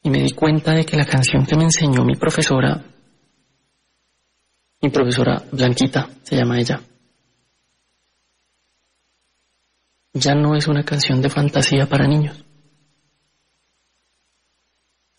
[0.03, 2.85] y me di cuenta de que la canción que me enseñó mi profesora,
[4.81, 6.79] mi profesora Blanquita, se llama ella,
[10.13, 12.45] ya no es una canción de fantasía para niños.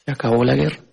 [0.04, 0.89] Se acabó la guerra.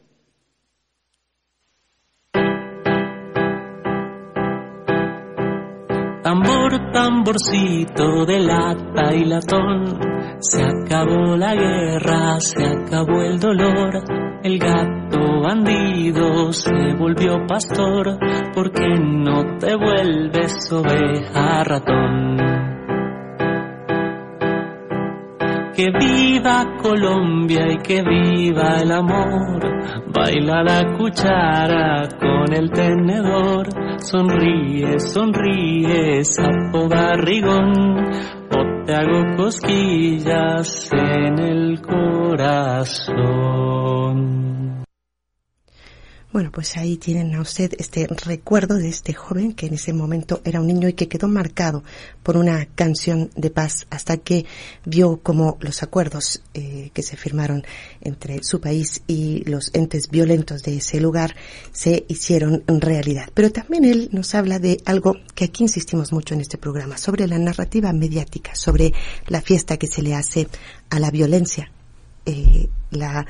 [6.77, 9.99] Tambor, tamborcito de lata y latón,
[10.39, 13.95] se acabó la guerra, se acabó el dolor,
[14.43, 18.19] el gato bandido se volvió pastor,
[18.53, 22.37] ¿por qué no te vuelves oveja ratón?
[25.75, 29.61] Que viva Colombia y que viva el amor.
[30.11, 33.67] Baila la cuchara con el tenedor.
[34.09, 37.73] Sonríe, sonríe, sapo barrigón.
[38.55, 43.17] O te hago cosquillas en el corazón.
[46.33, 50.41] Bueno, pues ahí tienen a usted este recuerdo de este joven que en ese momento
[50.43, 51.85] era un niño y que quedó marcado
[52.21, 54.45] por una canción de paz hasta que
[54.83, 57.63] vio como los acuerdos eh, que se firmaron
[58.01, 61.33] entre su país y los entes violentos de ese lugar
[61.71, 63.29] se hicieron realidad.
[63.33, 67.25] Pero también él nos habla de algo que aquí insistimos mucho en este programa, sobre
[67.25, 68.91] la narrativa mediática, sobre
[69.27, 70.49] la fiesta que se le hace
[70.89, 71.71] a la violencia.
[72.25, 73.25] Eh, la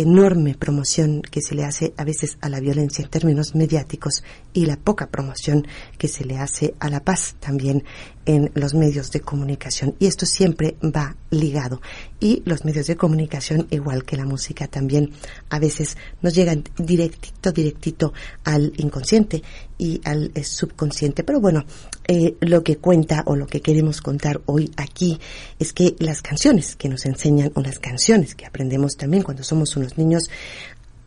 [0.00, 4.66] enorme promoción que se le hace a veces a la violencia en términos mediáticos y
[4.66, 5.66] la poca promoción
[5.98, 7.84] que se le hace a la paz también
[8.26, 9.94] en los medios de comunicación.
[9.98, 11.80] Y esto siempre va ligado.
[12.20, 15.10] Y los medios de comunicación, igual que la música, también
[15.48, 18.12] a veces nos llegan directito, directito
[18.44, 19.42] al inconsciente
[19.78, 21.24] y al eh, subconsciente.
[21.24, 21.64] Pero bueno,
[22.06, 25.18] eh, lo que cuenta o lo que queremos contar hoy aquí
[25.58, 29.76] es que las canciones que nos enseñan o las canciones que aprendemos también cuando somos
[29.76, 30.30] unos niños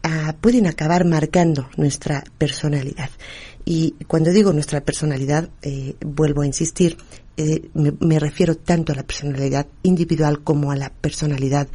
[0.02, 3.10] ah, pueden acabar marcando nuestra personalidad.
[3.65, 6.97] Y cuando digo nuestra personalidad, eh, vuelvo a insistir,
[7.38, 11.67] eh, me, refiero tanto a la personalidad individual como a la personalidad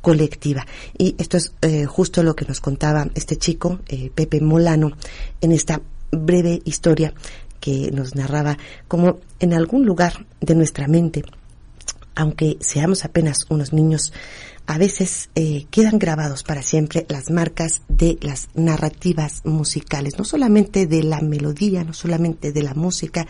[0.00, 0.66] colectiva.
[0.96, 3.80] Y esto es eh, justo lo que nos contaba este chico,
[4.14, 4.92] Pepe Molano,
[5.40, 7.12] en esta breve historia
[7.60, 11.24] que nos narraba como en algún lugar de nuestra mente,
[12.14, 14.12] aunque seamos apenas unos niños,
[14.66, 20.86] a veces eh, quedan grabados para siempre las marcas de las narrativas musicales, no solamente
[20.86, 23.26] de la melodía, no solamente de la música,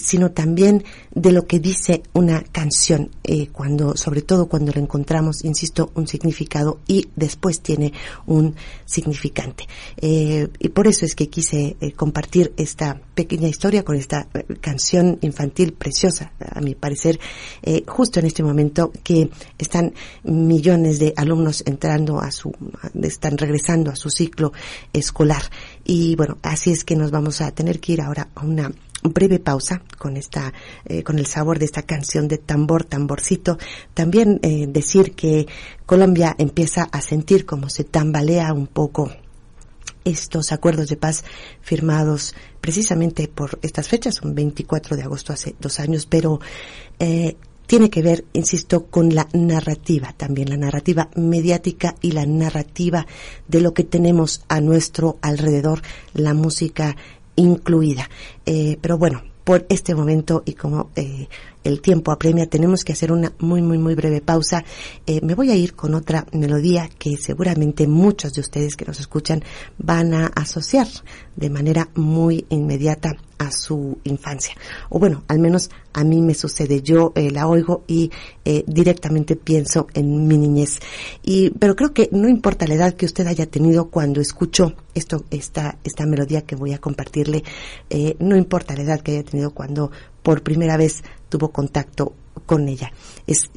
[0.00, 0.84] sino también
[1.14, 6.06] de lo que dice una canción, eh, cuando, sobre todo cuando le encontramos, insisto, un
[6.06, 7.92] significado y después tiene
[8.26, 9.68] un significante.
[9.98, 14.28] Eh, y por eso es que quise eh, compartir esta pequeña historia con esta
[14.60, 17.20] canción infantil preciosa, a mi parecer,
[17.86, 19.92] justo en este momento que están
[20.24, 22.52] millones de alumnos entrando a su,
[23.02, 24.52] están regresando a su ciclo
[24.92, 25.42] escolar.
[25.84, 29.38] Y bueno, así es que nos vamos a tener que ir ahora a una breve
[29.38, 30.52] pausa con esta
[30.84, 33.58] eh, con el sabor de esta canción de tambor tamborcito.
[33.94, 35.46] También eh, decir que
[35.86, 39.10] Colombia empieza a sentir como se tambalea un poco
[40.04, 41.24] estos acuerdos de paz
[41.60, 46.40] firmados precisamente por estas fechas, un 24 de agosto hace dos años, pero
[46.98, 47.36] eh,
[47.66, 53.06] tiene que ver, insisto, con la narrativa también, la narrativa mediática y la narrativa
[53.46, 55.82] de lo que tenemos a nuestro alrededor,
[56.12, 56.96] la música
[57.40, 58.08] incluida.
[58.46, 61.26] Eh, pero bueno, por este momento y como eh,
[61.64, 64.64] el tiempo apremia, tenemos que hacer una muy, muy, muy breve pausa.
[65.06, 69.00] Eh, me voy a ir con otra melodía que seguramente muchos de ustedes que nos
[69.00, 69.42] escuchan
[69.78, 70.86] van a asociar
[71.36, 74.54] de manera muy inmediata a su infancia.
[74.90, 76.82] O bueno, al menos a mí me sucede.
[76.82, 78.10] Yo eh, la oigo y
[78.44, 80.78] eh, directamente pienso en mi niñez.
[81.22, 85.24] Y, pero creo que no importa la edad que usted haya tenido cuando escucho esto,
[85.30, 87.44] esta, esta melodía que voy a compartirle,
[88.18, 89.90] no importa la edad que haya tenido cuando
[90.22, 92.12] por primera vez tuvo contacto
[92.44, 92.92] con ella.
[93.26, 93.50] Es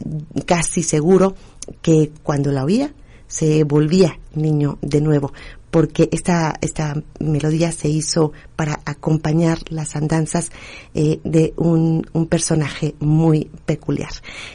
[0.45, 1.35] casi seguro
[1.81, 2.93] que cuando la oía
[3.27, 5.33] se volvía niño de nuevo,
[5.71, 10.51] porque esta, esta melodía se hizo para acompañar las andanzas
[10.93, 14.11] eh, de un, un, personaje muy peculiar.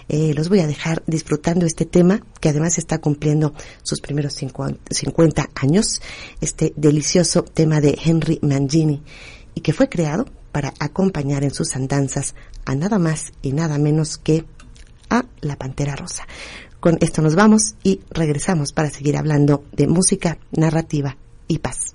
[0.08, 3.52] Eh, los voy a dejar disfrutando este tema, que además está cumpliendo
[3.82, 6.00] sus primeros 50 años,
[6.40, 9.02] este delicioso tema de Henry Mangini,
[9.56, 12.36] y que fue creado para acompañar en sus andanzas
[12.68, 14.44] a nada más y nada menos que
[15.08, 16.26] a la Pantera Rosa.
[16.80, 21.16] Con esto nos vamos y regresamos para seguir hablando de música, narrativa
[21.48, 21.94] y paz.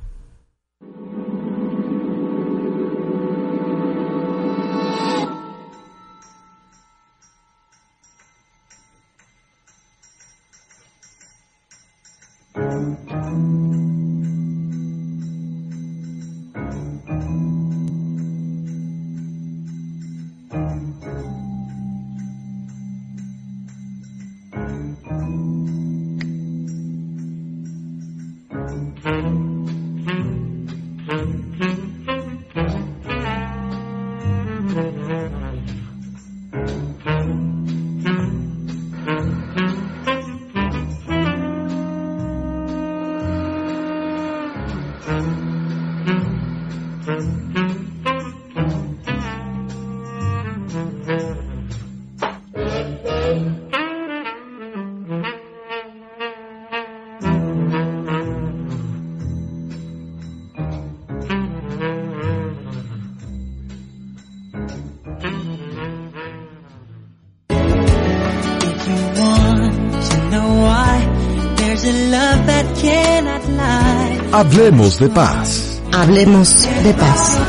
[74.31, 75.81] Hablemos de paz.
[75.91, 77.39] Hablemos de paz.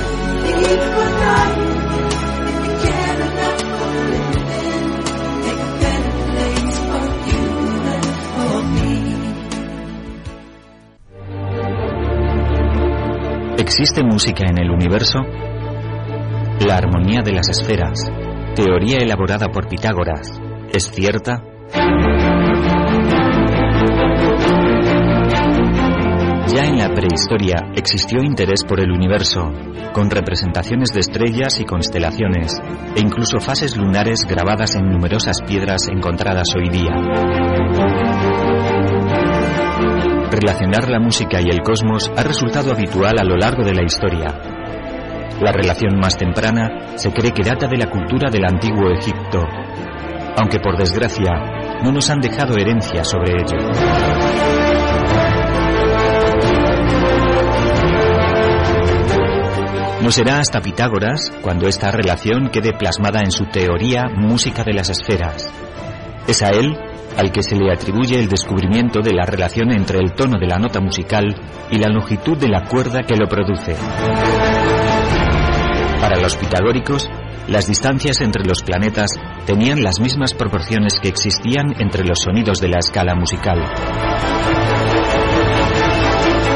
[13.59, 15.21] ¿Existe música en el universo?
[16.61, 17.99] La armonía de las esferas,
[18.55, 20.41] teoría elaborada por Pitágoras,
[20.73, 21.43] ¿es cierta?
[26.87, 29.51] La prehistoria existió interés por el universo,
[29.95, 32.61] con representaciones de estrellas y constelaciones,
[32.95, 36.93] e incluso fases lunares grabadas en numerosas piedras encontradas hoy día.
[40.31, 44.27] Relacionar la música y el cosmos ha resultado habitual a lo largo de la historia.
[45.41, 49.41] La relación más temprana se cree que data de la cultura del antiguo Egipto,
[50.37, 51.33] aunque por desgracia
[51.83, 54.64] no nos han dejado herencia sobre ello.
[60.05, 64.91] No será hasta Pitágoras cuando esta relación quede plasmada en su teoría música de las
[64.91, 65.51] esferas.
[66.29, 66.77] Es a él
[67.17, 70.59] al que se le atribuye el descubrimiento de la relación entre el tono de la
[70.59, 71.35] nota musical
[71.71, 73.77] y la longitud de la cuerda que lo produce.
[75.99, 77.09] Para los pitagóricos,
[77.49, 79.09] las distancias entre los planetas
[79.47, 83.65] tenían las mismas proporciones que existían entre los sonidos de la escala musical.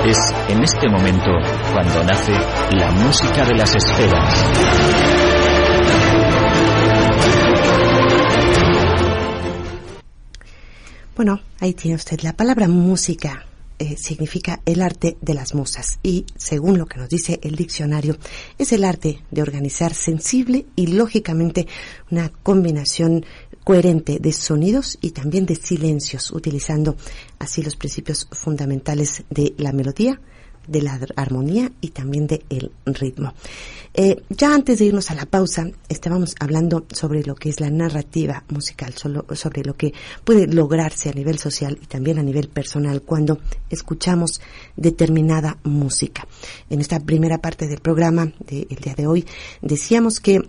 [0.09, 0.17] Es
[0.49, 1.31] en este momento
[1.71, 2.33] cuando nace
[2.71, 4.35] la música de las esferas.
[11.15, 13.45] Bueno, ahí tiene usted la palabra música.
[13.79, 18.17] Eh, significa el arte de las musas y, según lo que nos dice el diccionario,
[18.57, 21.69] es el arte de organizar sensible y lógicamente
[22.11, 23.27] una combinación
[23.69, 26.97] coherente de sonidos y también de silencios, utilizando
[27.39, 30.19] así los principios fundamentales de la melodía,
[30.67, 33.35] de la armonía y también del el ritmo.
[33.93, 37.69] Eh, ya antes de irnos a la pausa, estábamos hablando sobre lo que es la
[37.69, 39.93] narrativa musical, solo, sobre lo que
[40.25, 43.39] puede lograrse a nivel social y también a nivel personal cuando
[43.69, 44.41] escuchamos
[44.77, 46.27] determinada música.
[46.71, 49.27] En esta primera parte del programa del día de hoy
[49.61, 50.41] decíamos que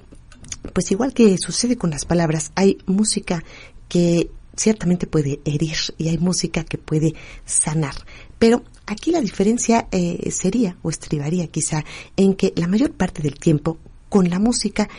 [0.74, 3.44] pues igual que sucede con las palabras, hay música
[3.88, 7.96] que ciertamente puede herir y hay música que puede sanar.
[8.38, 11.84] Pero aquí la diferencia eh, sería o estribaría quizá
[12.18, 13.78] en que la mayor parte del tiempo
[14.10, 14.90] con la música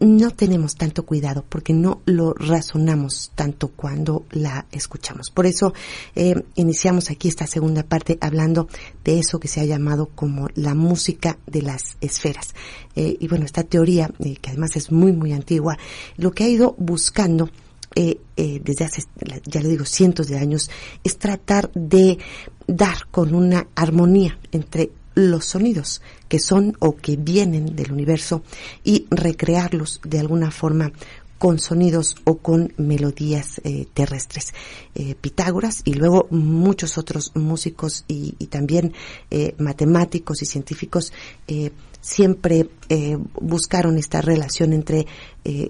[0.00, 5.30] no tenemos tanto cuidado porque no lo razonamos tanto cuando la escuchamos.
[5.30, 5.74] Por eso
[6.14, 8.68] eh, iniciamos aquí esta segunda parte hablando
[9.04, 12.54] de eso que se ha llamado como la música de las esferas.
[12.96, 15.78] Eh, y bueno, esta teoría, eh, que además es muy, muy antigua,
[16.16, 17.50] lo que ha ido buscando
[17.94, 19.04] desde hace,
[19.44, 20.68] ya le digo, cientos de años,
[21.04, 22.18] es tratar de
[22.66, 26.02] dar con una armonía entre los sonidos
[26.34, 28.42] que son o que vienen del universo
[28.82, 30.90] y recrearlos de alguna forma
[31.38, 34.52] con sonidos o con melodías eh, terrestres.
[34.96, 38.94] Eh, Pitágoras y luego muchos otros músicos y, también
[39.30, 41.12] eh, matemáticos y científicos
[42.00, 42.68] siempre
[43.40, 45.06] buscaron esta relación entre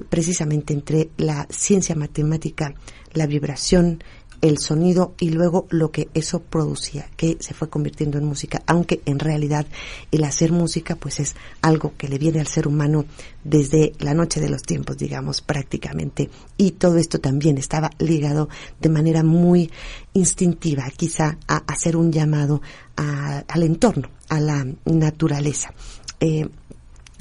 [0.08, 2.74] precisamente entre la ciencia matemática,
[3.12, 4.02] la vibración,
[4.44, 9.00] el sonido y luego lo que eso producía, que se fue convirtiendo en música, aunque
[9.06, 9.66] en realidad
[10.12, 13.06] el hacer música pues es algo que le viene al ser humano
[13.42, 16.28] desde la noche de los tiempos, digamos, prácticamente.
[16.58, 19.70] Y todo esto también estaba ligado de manera muy
[20.12, 22.60] instintiva, quizá a hacer un llamado
[22.96, 25.72] al entorno, a la naturaleza.
[26.20, 26.46] Eh,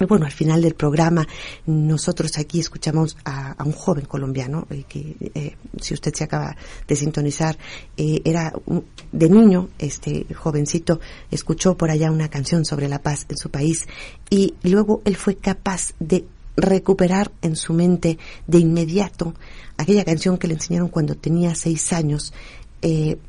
[0.07, 1.27] bueno, al final del programa
[1.65, 6.55] nosotros aquí escuchamos a, un joven colombiano eh, que, eh, si usted se acaba
[6.87, 7.57] de sintonizar,
[7.95, 8.53] eh, era
[9.11, 13.87] de niño, este jovencito escuchó por allá una canción sobre la paz en su país
[14.29, 16.25] y luego él fue capaz de
[16.55, 18.17] recuperar en su mente
[18.47, 19.33] de inmediato
[19.77, 22.31] aquella canción que le enseñaron cuando tenía seis años,
[22.81, 23.19] en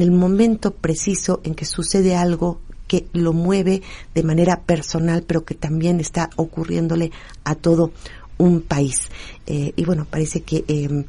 [0.00, 2.60] el momento preciso en que sucede algo
[2.90, 3.82] que lo mueve
[4.16, 7.12] de manera personal, pero que también está ocurriéndole
[7.44, 7.92] a todo
[8.36, 9.10] un país.
[9.46, 11.04] Eh, y bueno, parece que em,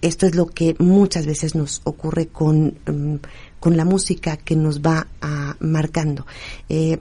[0.00, 3.18] esto es lo que muchas veces nos ocurre con, em,
[3.60, 6.26] con la música que nos va a, marcando.
[6.70, 6.98] Eh,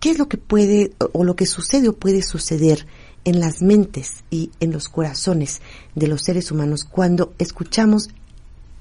[0.00, 2.88] ¿Qué es lo que puede o lo que sucede o puede suceder
[3.24, 5.60] en las mentes y en los corazones
[5.94, 8.08] de los seres humanos cuando escuchamos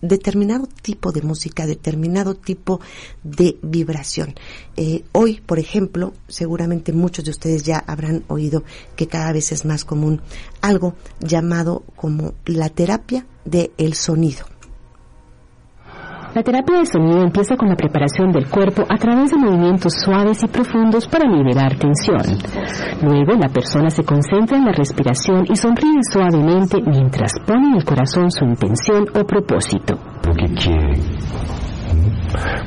[0.01, 2.79] determinado tipo de música, determinado tipo
[3.23, 4.35] de vibración.
[4.77, 8.63] Eh, hoy, por ejemplo, seguramente muchos de ustedes ya habrán oído
[8.95, 10.21] que cada vez es más común
[10.61, 14.45] algo llamado como la terapia del sonido.
[16.35, 20.43] La terapia de sonido empieza con la preparación del cuerpo a través de movimientos suaves
[20.43, 22.21] y profundos para liberar tensión.
[23.01, 27.83] Luego la persona se concentra en la respiración y sonríe suavemente mientras pone en el
[27.83, 29.97] corazón su intención o propósito.
[30.27, 30.93] Lo que quiere,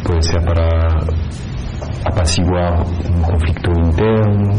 [0.05, 0.99] puede ser para
[2.05, 4.51] apaciguar un conflicto interno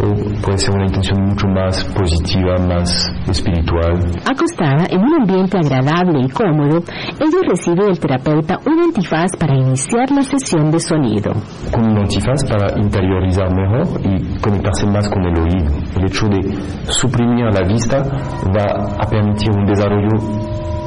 [0.00, 3.98] o puede ser una intención mucho más positiva, más espiritual.
[4.24, 6.82] Acostada en un ambiente agradable y cómodo,
[7.20, 11.32] ella recibe del terapeuta un antifaz para iniciar la sesión de sonido.
[11.72, 15.72] Con un antifaz para interiorizar mejor y conectarse más con el oído.
[15.96, 20.08] El hecho de suprimir la vista va a permitir un desarrollo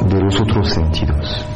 [0.09, 1.54] de los otros sentidos.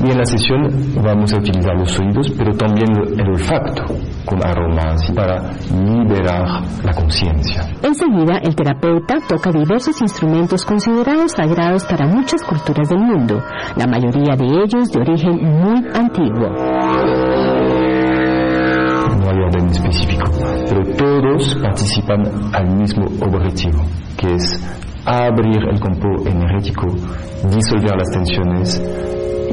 [0.00, 0.68] Y en la sesión
[1.02, 2.88] vamos a utilizar los oídos, pero también
[3.18, 3.82] el olfacto,
[4.24, 7.68] con aromas, para liberar la conciencia.
[7.82, 13.42] Enseguida, el terapeuta toca diversos instrumentos considerados sagrados para muchas culturas del mundo,
[13.76, 16.48] la mayoría de ellos de origen muy antiguo.
[19.18, 20.30] No hay orden específico,
[20.68, 22.22] pero todos participan
[22.54, 23.82] al mismo objetivo,
[24.16, 26.86] que es abrir el campo energético,
[27.50, 28.82] disolver las tensiones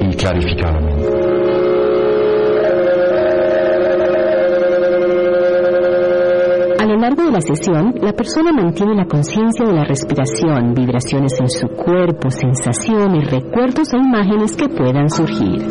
[0.01, 1.35] y clarificar la mente.
[6.79, 11.33] A lo largo de la sesión, la persona mantiene la conciencia de la respiración, vibraciones
[11.39, 15.61] en su cuerpo, sensaciones, recuerdos e imágenes que puedan surgir.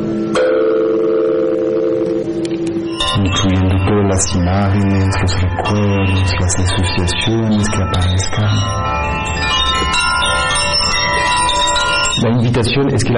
[3.17, 9.44] Incluyendo todas las imágenes, los recuerdos, las asociaciones que aparezcan.
[12.25, 13.13] La invitación es que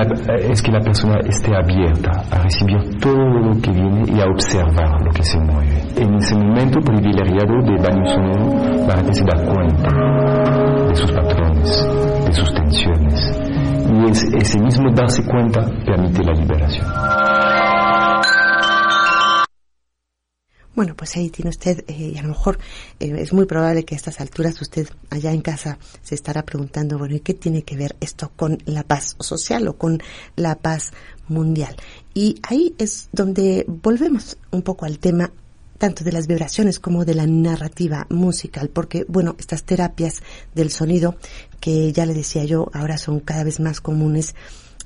[0.72, 5.22] la, persona esté abierta a recibir todo lo que viene y a observar lo que
[5.22, 5.80] se mueve.
[5.96, 11.88] En ese momento privilegiado de baño sonoro, gente se da cuenta de sus patrones,
[12.26, 13.40] de sus tensiones.
[13.94, 16.86] Y es, ese mismo darse cuenta permite la liberación.
[20.76, 22.58] Bueno, pues ahí tiene usted, eh, y a lo mejor
[23.00, 26.98] eh, es muy probable que a estas alturas usted allá en casa se estará preguntando,
[26.98, 30.02] bueno, ¿y qué tiene que ver esto con la paz social o con
[30.36, 30.92] la paz
[31.28, 31.74] mundial?
[32.12, 35.32] Y ahí es donde volvemos un poco al tema
[35.78, 40.22] tanto de las vibraciones como de la narrativa musical, porque, bueno, estas terapias
[40.54, 41.16] del sonido,
[41.58, 44.34] que ya le decía yo, ahora son cada vez más comunes,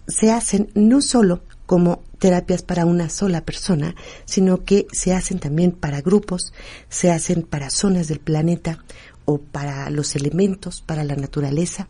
[0.06, 3.94] se hacen no solo como terapias para una sola persona,
[4.24, 6.52] sino que se hacen también para grupos,
[6.88, 8.84] se hacen para zonas del planeta
[9.24, 11.86] o para los elementos, para la naturaleza.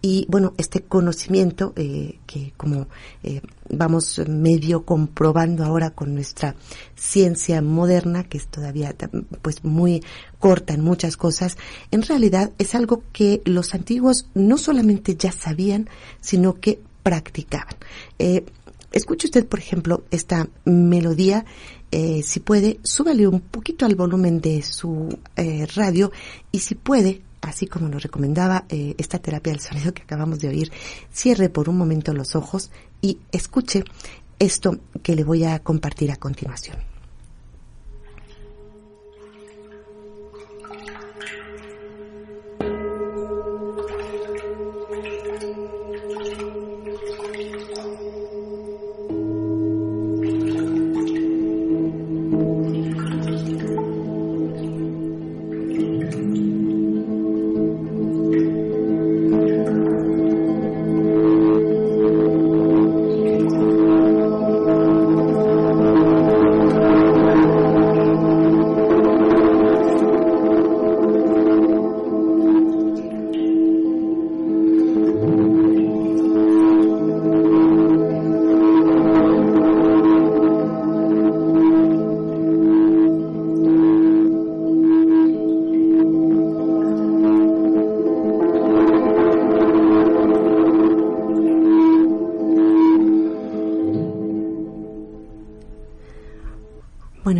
[0.00, 2.88] Y bueno, este conocimiento eh, que como
[3.22, 6.54] eh, vamos medio comprobando ahora con nuestra
[6.96, 8.96] ciencia moderna, que es todavía
[9.42, 10.02] pues muy
[10.38, 11.58] corta en muchas cosas,
[11.90, 15.90] en realidad es algo que los antiguos no solamente ya sabían,
[16.22, 17.76] sino que practicaban.
[18.18, 18.46] Eh,
[18.92, 21.44] escuche usted, por ejemplo, esta melodía,
[21.90, 26.12] eh, si puede, súbale un poquito al volumen de su eh, radio
[26.52, 30.48] y si puede, así como nos recomendaba eh, esta terapia del sonido que acabamos de
[30.48, 30.72] oír,
[31.12, 32.70] cierre por un momento los ojos
[33.00, 33.84] y escuche
[34.38, 36.76] esto que le voy a compartir a continuación.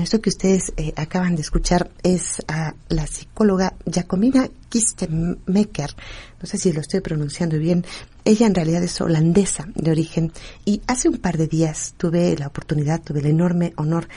[0.09, 5.91] Esto que ustedes eh, acaban de escuchar es a la psicóloga Jacomina Kistemaker.
[6.41, 7.85] No sé si lo estoy pronunciando bien.
[8.25, 10.33] Ella en realidad es holandesa de origen
[10.65, 14.09] y hace un par de días tuve la oportunidad, tuve el enorme honor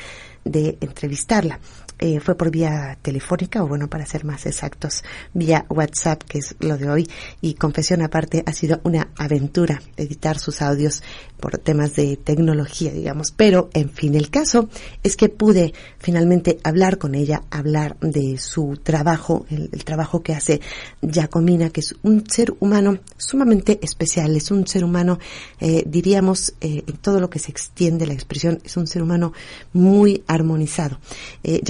[0.43, 1.59] de entrevistarla.
[2.03, 5.03] Eh, fue por vía telefónica, o bueno, para ser más exactos,
[5.35, 7.07] vía WhatsApp, que es lo de hoy.
[7.41, 11.03] Y confesión aparte, ha sido una aventura editar sus audios
[11.39, 13.31] por temas de tecnología, digamos.
[13.31, 14.67] Pero, en fin, el caso
[15.03, 20.59] es que pude finalmente hablar con ella, hablar de su trabajo, el, trabajo que hace
[21.03, 25.19] Jacomina, que es un ser humano sumamente especial, es un ser humano,
[25.59, 29.33] eh, diríamos, eh, en todo lo que se extiende la expresión, es un ser humano
[29.73, 30.99] muy armonizado.
[31.43, 31.61] Eh,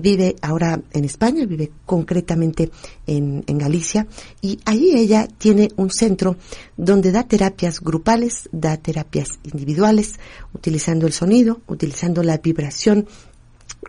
[0.00, 2.70] vive ahora en España, vive concretamente
[3.06, 4.06] en, en Galicia,
[4.40, 6.36] y allí ella tiene un centro
[6.76, 10.18] donde da terapias grupales, da terapias individuales,
[10.52, 13.06] utilizando el sonido, utilizando la vibración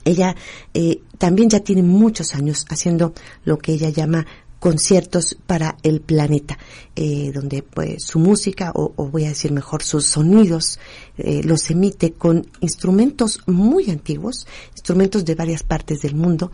[0.03, 0.36] Ella
[0.73, 3.13] eh, también ya tiene muchos años haciendo
[3.45, 4.26] lo que ella llama
[4.66, 6.57] conciertos para el planeta,
[6.95, 10.80] eh, donde pues su música, o, voy a decir mejor sus sonidos,
[11.20, 16.51] eh, los emite con instrumentos muy antiguos, instrumentos de varias partes del mundo,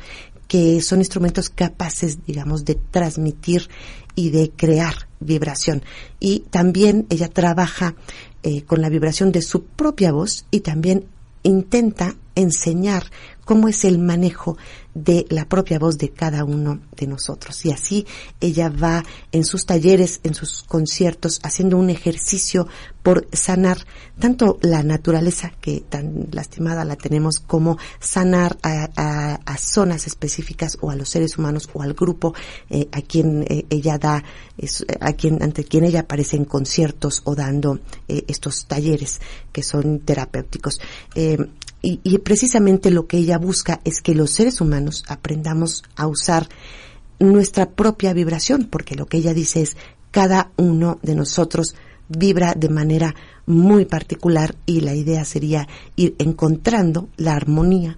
[0.49, 3.69] que son instrumentos capaces, digamos, de transmitir
[4.13, 5.81] y de crear vibración.
[6.19, 7.95] Y también ella trabaja
[8.43, 11.05] eh, con la vibración de su propia voz y también
[11.43, 13.05] intenta enseñar
[13.45, 14.57] cómo es el manejo
[14.93, 17.65] de la propia voz de cada uno de nosotros.
[17.65, 18.05] Y así
[18.39, 22.67] ella va en sus talleres, en sus conciertos, haciendo un ejercicio
[23.03, 23.79] por sanar
[24.19, 30.95] tanto la naturaleza que tan lastimada la tenemos como sanar a, zonas específicas o a
[30.95, 32.33] los seres humanos o al grupo
[32.69, 34.23] eh, a quien eh, ella da,
[34.99, 39.21] a quien, ante quien ella aparece en conciertos o dando eh, estos talleres
[39.51, 40.79] que son terapéuticos.
[41.81, 46.47] Y, y, precisamente lo que ella busca es que los seres humanos aprendamos a usar
[47.19, 49.77] nuestra propia vibración, porque lo que ella dice es
[50.11, 51.75] cada uno de nosotros
[52.09, 53.15] vibra de manera
[53.45, 57.97] muy particular y la idea sería ir encontrando la armonía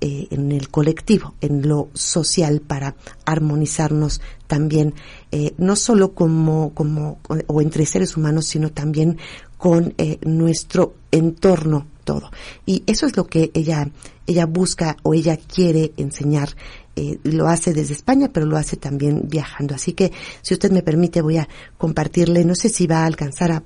[0.00, 2.96] eh, en el colectivo, en lo social para
[3.26, 4.94] armonizarnos también,
[5.30, 9.18] eh, no solo como, como, o entre seres humanos, sino también
[9.58, 12.32] con eh, nuestro entorno todo.
[12.66, 13.88] Y eso es lo que ella,
[14.26, 16.48] ella busca o ella quiere enseñar.
[16.96, 19.76] Eh, lo hace desde España, pero lo hace también viajando.
[19.76, 20.10] Así que,
[20.42, 21.48] si usted me permite, voy a
[21.78, 23.62] compartirle, no sé si va a alcanzar a,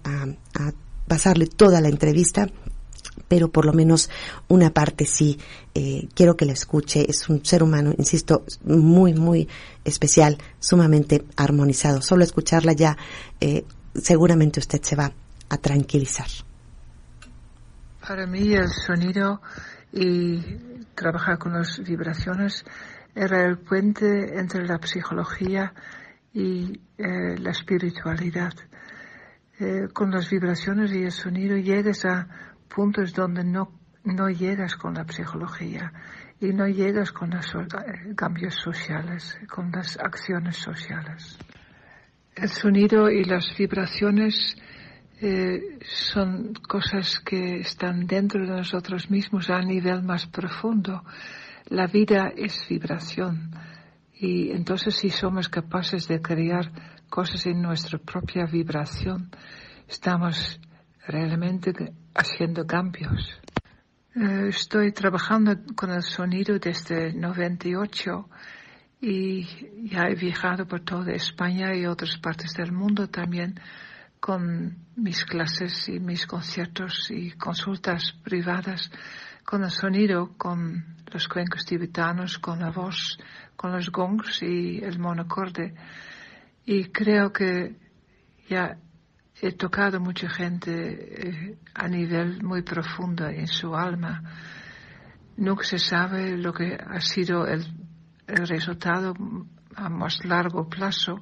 [1.09, 2.51] pasarle toda la entrevista,
[3.28, 4.11] pero por lo menos
[4.49, 5.38] una parte sí
[5.74, 7.07] eh, quiero que la escuche.
[7.09, 9.49] Es un ser humano, insisto, muy, muy
[9.84, 12.03] especial, sumamente armonizado.
[12.03, 12.99] Solo escucharla ya,
[13.40, 13.64] eh,
[13.95, 15.14] seguramente usted se va
[15.49, 16.28] a tranquilizar.
[18.07, 19.40] Para mí el sonido
[19.90, 20.38] y
[20.94, 22.62] trabajar con las vibraciones
[23.14, 25.72] era el puente entre la psicología
[26.34, 28.52] y eh, la espiritualidad.
[29.59, 32.28] Eh, con las vibraciones y el sonido llegas a
[32.68, 35.90] puntos donde no, no llegas con la psicología
[36.40, 41.38] y no llegas con los eh, cambios sociales, con las acciones sociales.
[42.34, 44.57] El sonido y las vibraciones
[45.27, 51.03] eh, son cosas que están dentro de nosotros mismos a nivel más profundo.
[51.70, 53.51] La vida es vibración
[54.12, 56.70] y entonces si somos capaces de crear
[57.09, 59.31] cosas en nuestra propia vibración,
[59.89, 60.61] estamos
[61.07, 61.72] realmente
[62.14, 63.41] haciendo cambios.
[64.14, 68.29] Eh, estoy trabajando con el sonido desde 98
[69.01, 73.59] y ya he viajado por toda España y otras partes del mundo también
[74.25, 78.91] con mis clases y mis conciertos y consultas privadas
[79.45, 83.18] con el sonido, con los cuencos tibetanos, con la voz,
[83.55, 85.75] con los gongs y el monocorde.
[86.64, 87.77] Y creo que
[88.49, 88.79] ya
[89.43, 94.22] he tocado mucha gente eh, a nivel muy profundo en su alma.
[95.37, 97.62] Nunca se sabe lo que ha sido el,
[98.27, 99.12] el resultado
[99.77, 101.20] a más largo plazo,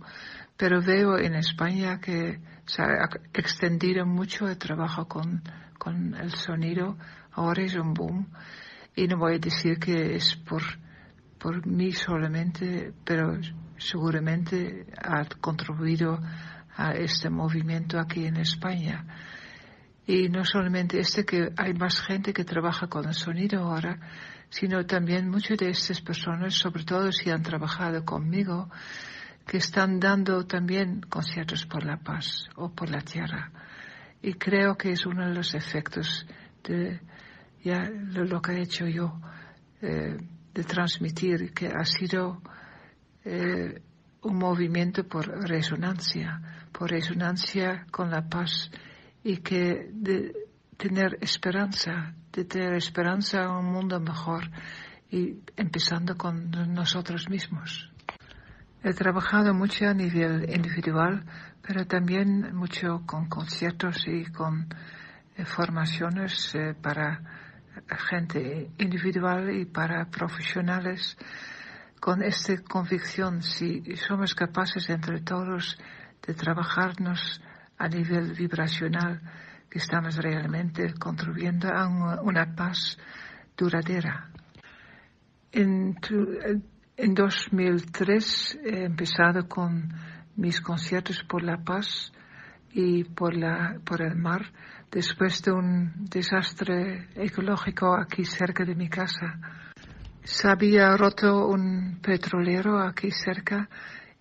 [0.57, 5.43] pero veo en España que se ha extendido mucho el trabajo con,
[5.79, 6.97] con el sonido.
[7.33, 8.29] Ahora es un boom.
[8.95, 10.63] Y no voy a decir que es por,
[11.39, 13.39] por mí solamente, pero
[13.79, 16.21] seguramente ha contribuido
[16.77, 19.05] a este movimiento aquí en España.
[20.07, 23.99] Y no solamente este que hay más gente que trabaja con el sonido ahora,
[24.51, 28.69] sino también muchas de estas personas, sobre todo si han trabajado conmigo,
[29.47, 33.51] que están dando también conciertos por la paz o por la tierra.
[34.23, 36.27] Y creo que es uno de los efectos
[36.63, 37.01] de
[37.65, 39.21] ya lo, que he hecho yo,
[39.81, 40.17] eh,
[40.53, 42.43] de transmitir, que ha sido
[43.25, 43.81] eh,
[44.23, 46.41] un movimiento por resonancia,
[46.73, 48.71] por resonancia con la paz
[49.23, 50.33] y que de
[50.77, 54.51] tener esperanza, de tener esperanza a un mundo mejor
[55.11, 57.92] y empezando con nosotros mismos.
[58.85, 61.25] He trabajado mucho a nivel individual,
[61.63, 64.67] pero también mucho con conciertos y con
[65.37, 67.23] eh, formaciones eh, para
[68.11, 71.17] gente individual y para profesionales
[72.01, 75.79] con esta convicción, si somos capaces entre todos
[76.27, 77.41] de trabajarnos
[77.79, 79.21] a nivel vibracional,
[79.71, 81.87] que estamos realmente contribuyendo a
[82.21, 82.99] una paz
[83.57, 84.29] duradera.
[86.97, 89.93] En 2003 he empezado con
[90.37, 92.13] mis conciertos por la paz
[92.73, 94.43] y por, la, por el mar
[94.91, 99.39] después de un desastre ecológico aquí cerca de mi casa.
[100.23, 103.69] se había roto un petrolero aquí cerca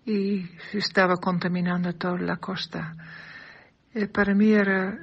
[0.06, 2.94] y estaba contaminando toda la costa.
[3.94, 4.98] Eh, para mí era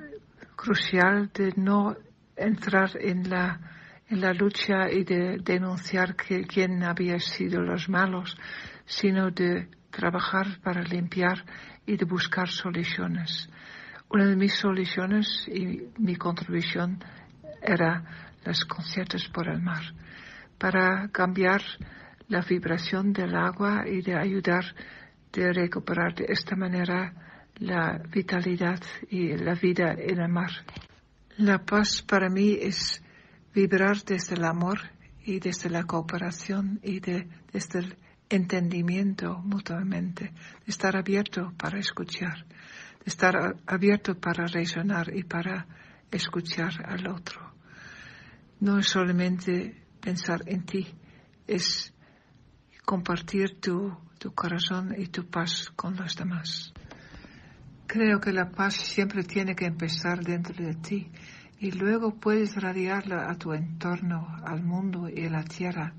[0.56, 1.96] crucial de no
[2.34, 3.77] entrar en la,
[4.08, 8.36] en la lucha y de denunciar que, quién había sido los malos,
[8.86, 11.44] sino de trabajar para limpiar
[11.86, 13.48] y de buscar soluciones.
[14.10, 16.98] Una de mis soluciones y mi contribución
[17.60, 18.02] era
[18.44, 19.82] los conciertos por el mar,
[20.58, 21.60] para cambiar
[22.28, 24.64] la vibración del agua y de ayudar
[25.32, 27.12] de recuperar de esta manera
[27.56, 28.80] la vitalidad
[29.10, 30.50] y la vida en el mar.
[31.36, 33.02] La paz para mí es
[33.54, 34.78] vibrar desde el amor
[35.24, 37.96] y desde la cooperación y de, desde el
[38.30, 40.32] entendimiento mutuamente,
[40.66, 42.46] estar abierto para escuchar,
[43.04, 45.66] estar abierto para resonar y para
[46.10, 47.52] escuchar al otro.
[48.60, 50.86] No es solamente pensar en ti,
[51.46, 51.92] es
[52.84, 56.72] compartir tu, tu corazón y tu paz con los demás.
[57.86, 61.10] Creo que la paz siempre tiene que empezar dentro de ti
[61.60, 65.92] y luego puedes radiarla a tu entorno, al mundo y a la tierra.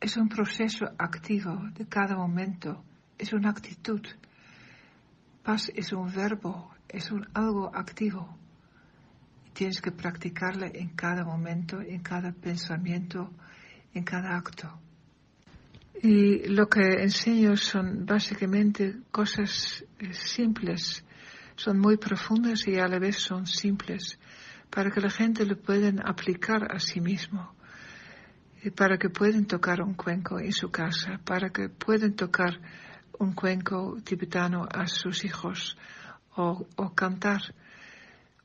[0.00, 2.84] Es un proceso activo de cada momento,
[3.16, 4.00] es una actitud.
[5.44, 8.36] Paz es un verbo, es un algo activo.
[9.52, 13.30] Tienes que practicarla en cada momento, en cada pensamiento,
[13.94, 14.80] en cada acto.
[16.02, 21.04] Y lo que enseño son básicamente cosas eh, simples,
[21.54, 24.18] son muy profundas y a la vez son simples,
[24.74, 27.54] para que la gente lo puedan aplicar a sí mismo,
[28.64, 32.58] y para que puedan tocar un cuenco en su casa, para que puedan tocar
[33.18, 35.76] un cuenco tibetano a sus hijos
[36.36, 37.54] o, o cantar,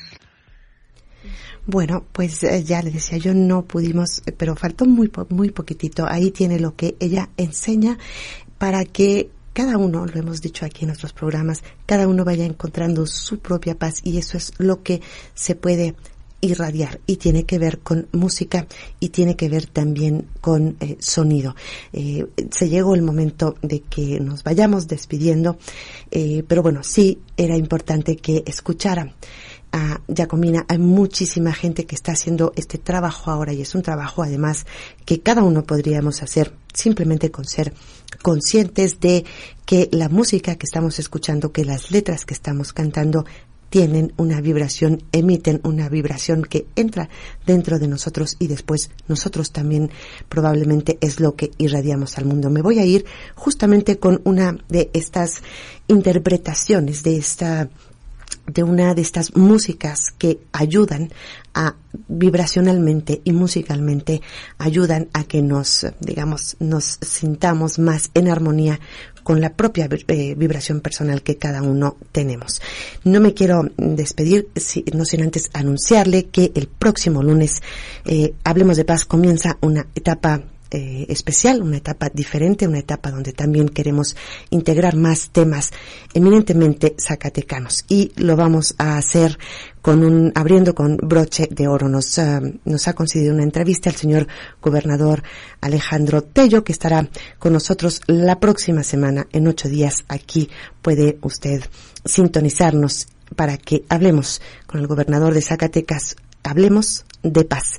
[1.67, 6.07] Bueno, pues eh, ya le decía yo, no pudimos, pero faltó muy, muy poquitito.
[6.09, 7.99] Ahí tiene lo que ella enseña
[8.57, 13.07] para que cada uno, lo hemos dicho aquí en nuestros programas, cada uno vaya encontrando
[13.07, 15.03] su propia paz y eso es lo que
[15.35, 15.97] se puede
[16.41, 18.67] irradiar y tiene que ver con música
[19.01, 21.55] y tiene que ver también con eh, sonido.
[21.93, 25.59] Eh, se llegó el momento de que nos vayamos despidiendo,
[26.11, 29.15] eh, pero bueno, sí era importante que escuchara
[29.73, 30.65] a Jacomina.
[30.69, 34.67] Hay muchísima gente que está haciendo este trabajo ahora y es un trabajo además
[35.05, 37.75] que cada uno podríamos hacer simplemente con ser
[38.23, 39.25] conscientes de
[39.67, 43.27] que la música que estamos escuchando, que las letras que estamos cantando
[43.71, 47.09] tienen una vibración, emiten una vibración que entra
[47.47, 49.91] dentro de nosotros y después nosotros también
[50.29, 52.51] probablemente es lo que irradiamos al mundo.
[52.51, 53.05] Me voy a ir
[53.35, 55.43] justamente con una de estas
[55.87, 57.69] interpretaciones de esta
[58.47, 61.11] de una de estas músicas que ayudan
[61.55, 61.77] a
[62.09, 64.23] vibracionalmente y musicalmente
[64.59, 68.81] ayudan a que nos, digamos, nos sintamos más en armonía
[69.29, 72.63] con la propia eh, vibración personal que cada uno tenemos.
[73.05, 74.49] No me quiero despedir,
[74.95, 77.63] no sin antes anunciarle que el próximo lunes,
[78.07, 80.41] eh, Hablemos de Paz, comienza una etapa
[80.71, 84.17] eh, especial, una etapa diferente, una etapa donde también queremos
[84.51, 85.71] integrar más temas
[86.13, 89.39] eminentemente zacatecanos y lo vamos a hacer
[89.81, 91.89] con un abriendo con broche de oro.
[91.89, 94.29] Nos, ah, nos ha concedido una entrevista el señor
[94.61, 95.23] gobernador
[95.61, 97.09] Alejandro Tello que estará
[97.39, 100.05] con nosotros la próxima semana en ocho días.
[100.09, 100.51] Aquí
[100.83, 101.63] puede usted
[102.05, 103.07] sintonizarnos
[103.37, 107.79] para que hablemos con el gobernador de Zacatecas, hablemos de paz.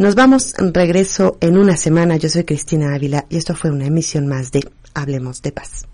[0.00, 2.16] Nos vamos, regreso en una semana.
[2.16, 4.62] Yo soy Cristina Ávila y esto fue una emisión más de
[4.94, 5.86] Hablemos de Paz.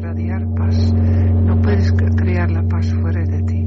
[0.00, 0.76] Radiar paz.
[0.92, 3.66] No puedes crear la paz fuera de ti.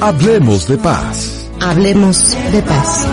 [0.00, 1.48] Hablemos de paz.
[1.60, 3.06] Hablemos de paz.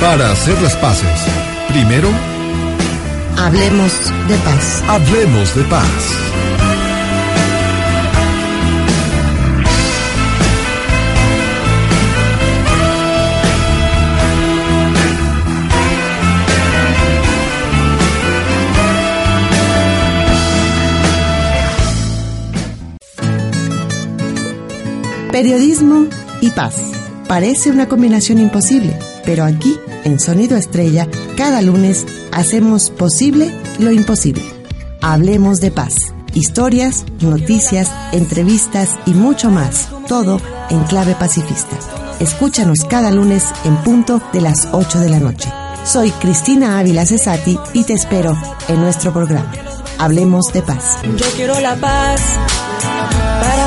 [0.00, 1.06] Para hacer las paces,
[1.68, 2.08] primero,
[3.38, 3.92] Hablemos
[4.28, 4.82] de paz.
[4.88, 6.29] hablemos de paz.
[25.32, 26.06] Periodismo
[26.40, 26.74] y paz.
[27.28, 31.06] Parece una combinación imposible, pero aquí, en Sonido Estrella,
[31.36, 34.42] cada lunes hacemos posible lo imposible.
[35.00, 35.94] Hablemos de paz.
[36.34, 39.88] Historias, noticias, entrevistas y mucho más.
[40.08, 41.76] Todo en clave pacifista.
[42.18, 45.48] Escúchanos cada lunes en punto de las 8 de la noche.
[45.84, 49.52] Soy Cristina Ávila Cesati y te espero en nuestro programa.
[49.98, 50.98] Hablemos de paz.
[51.04, 52.20] Yo quiero la paz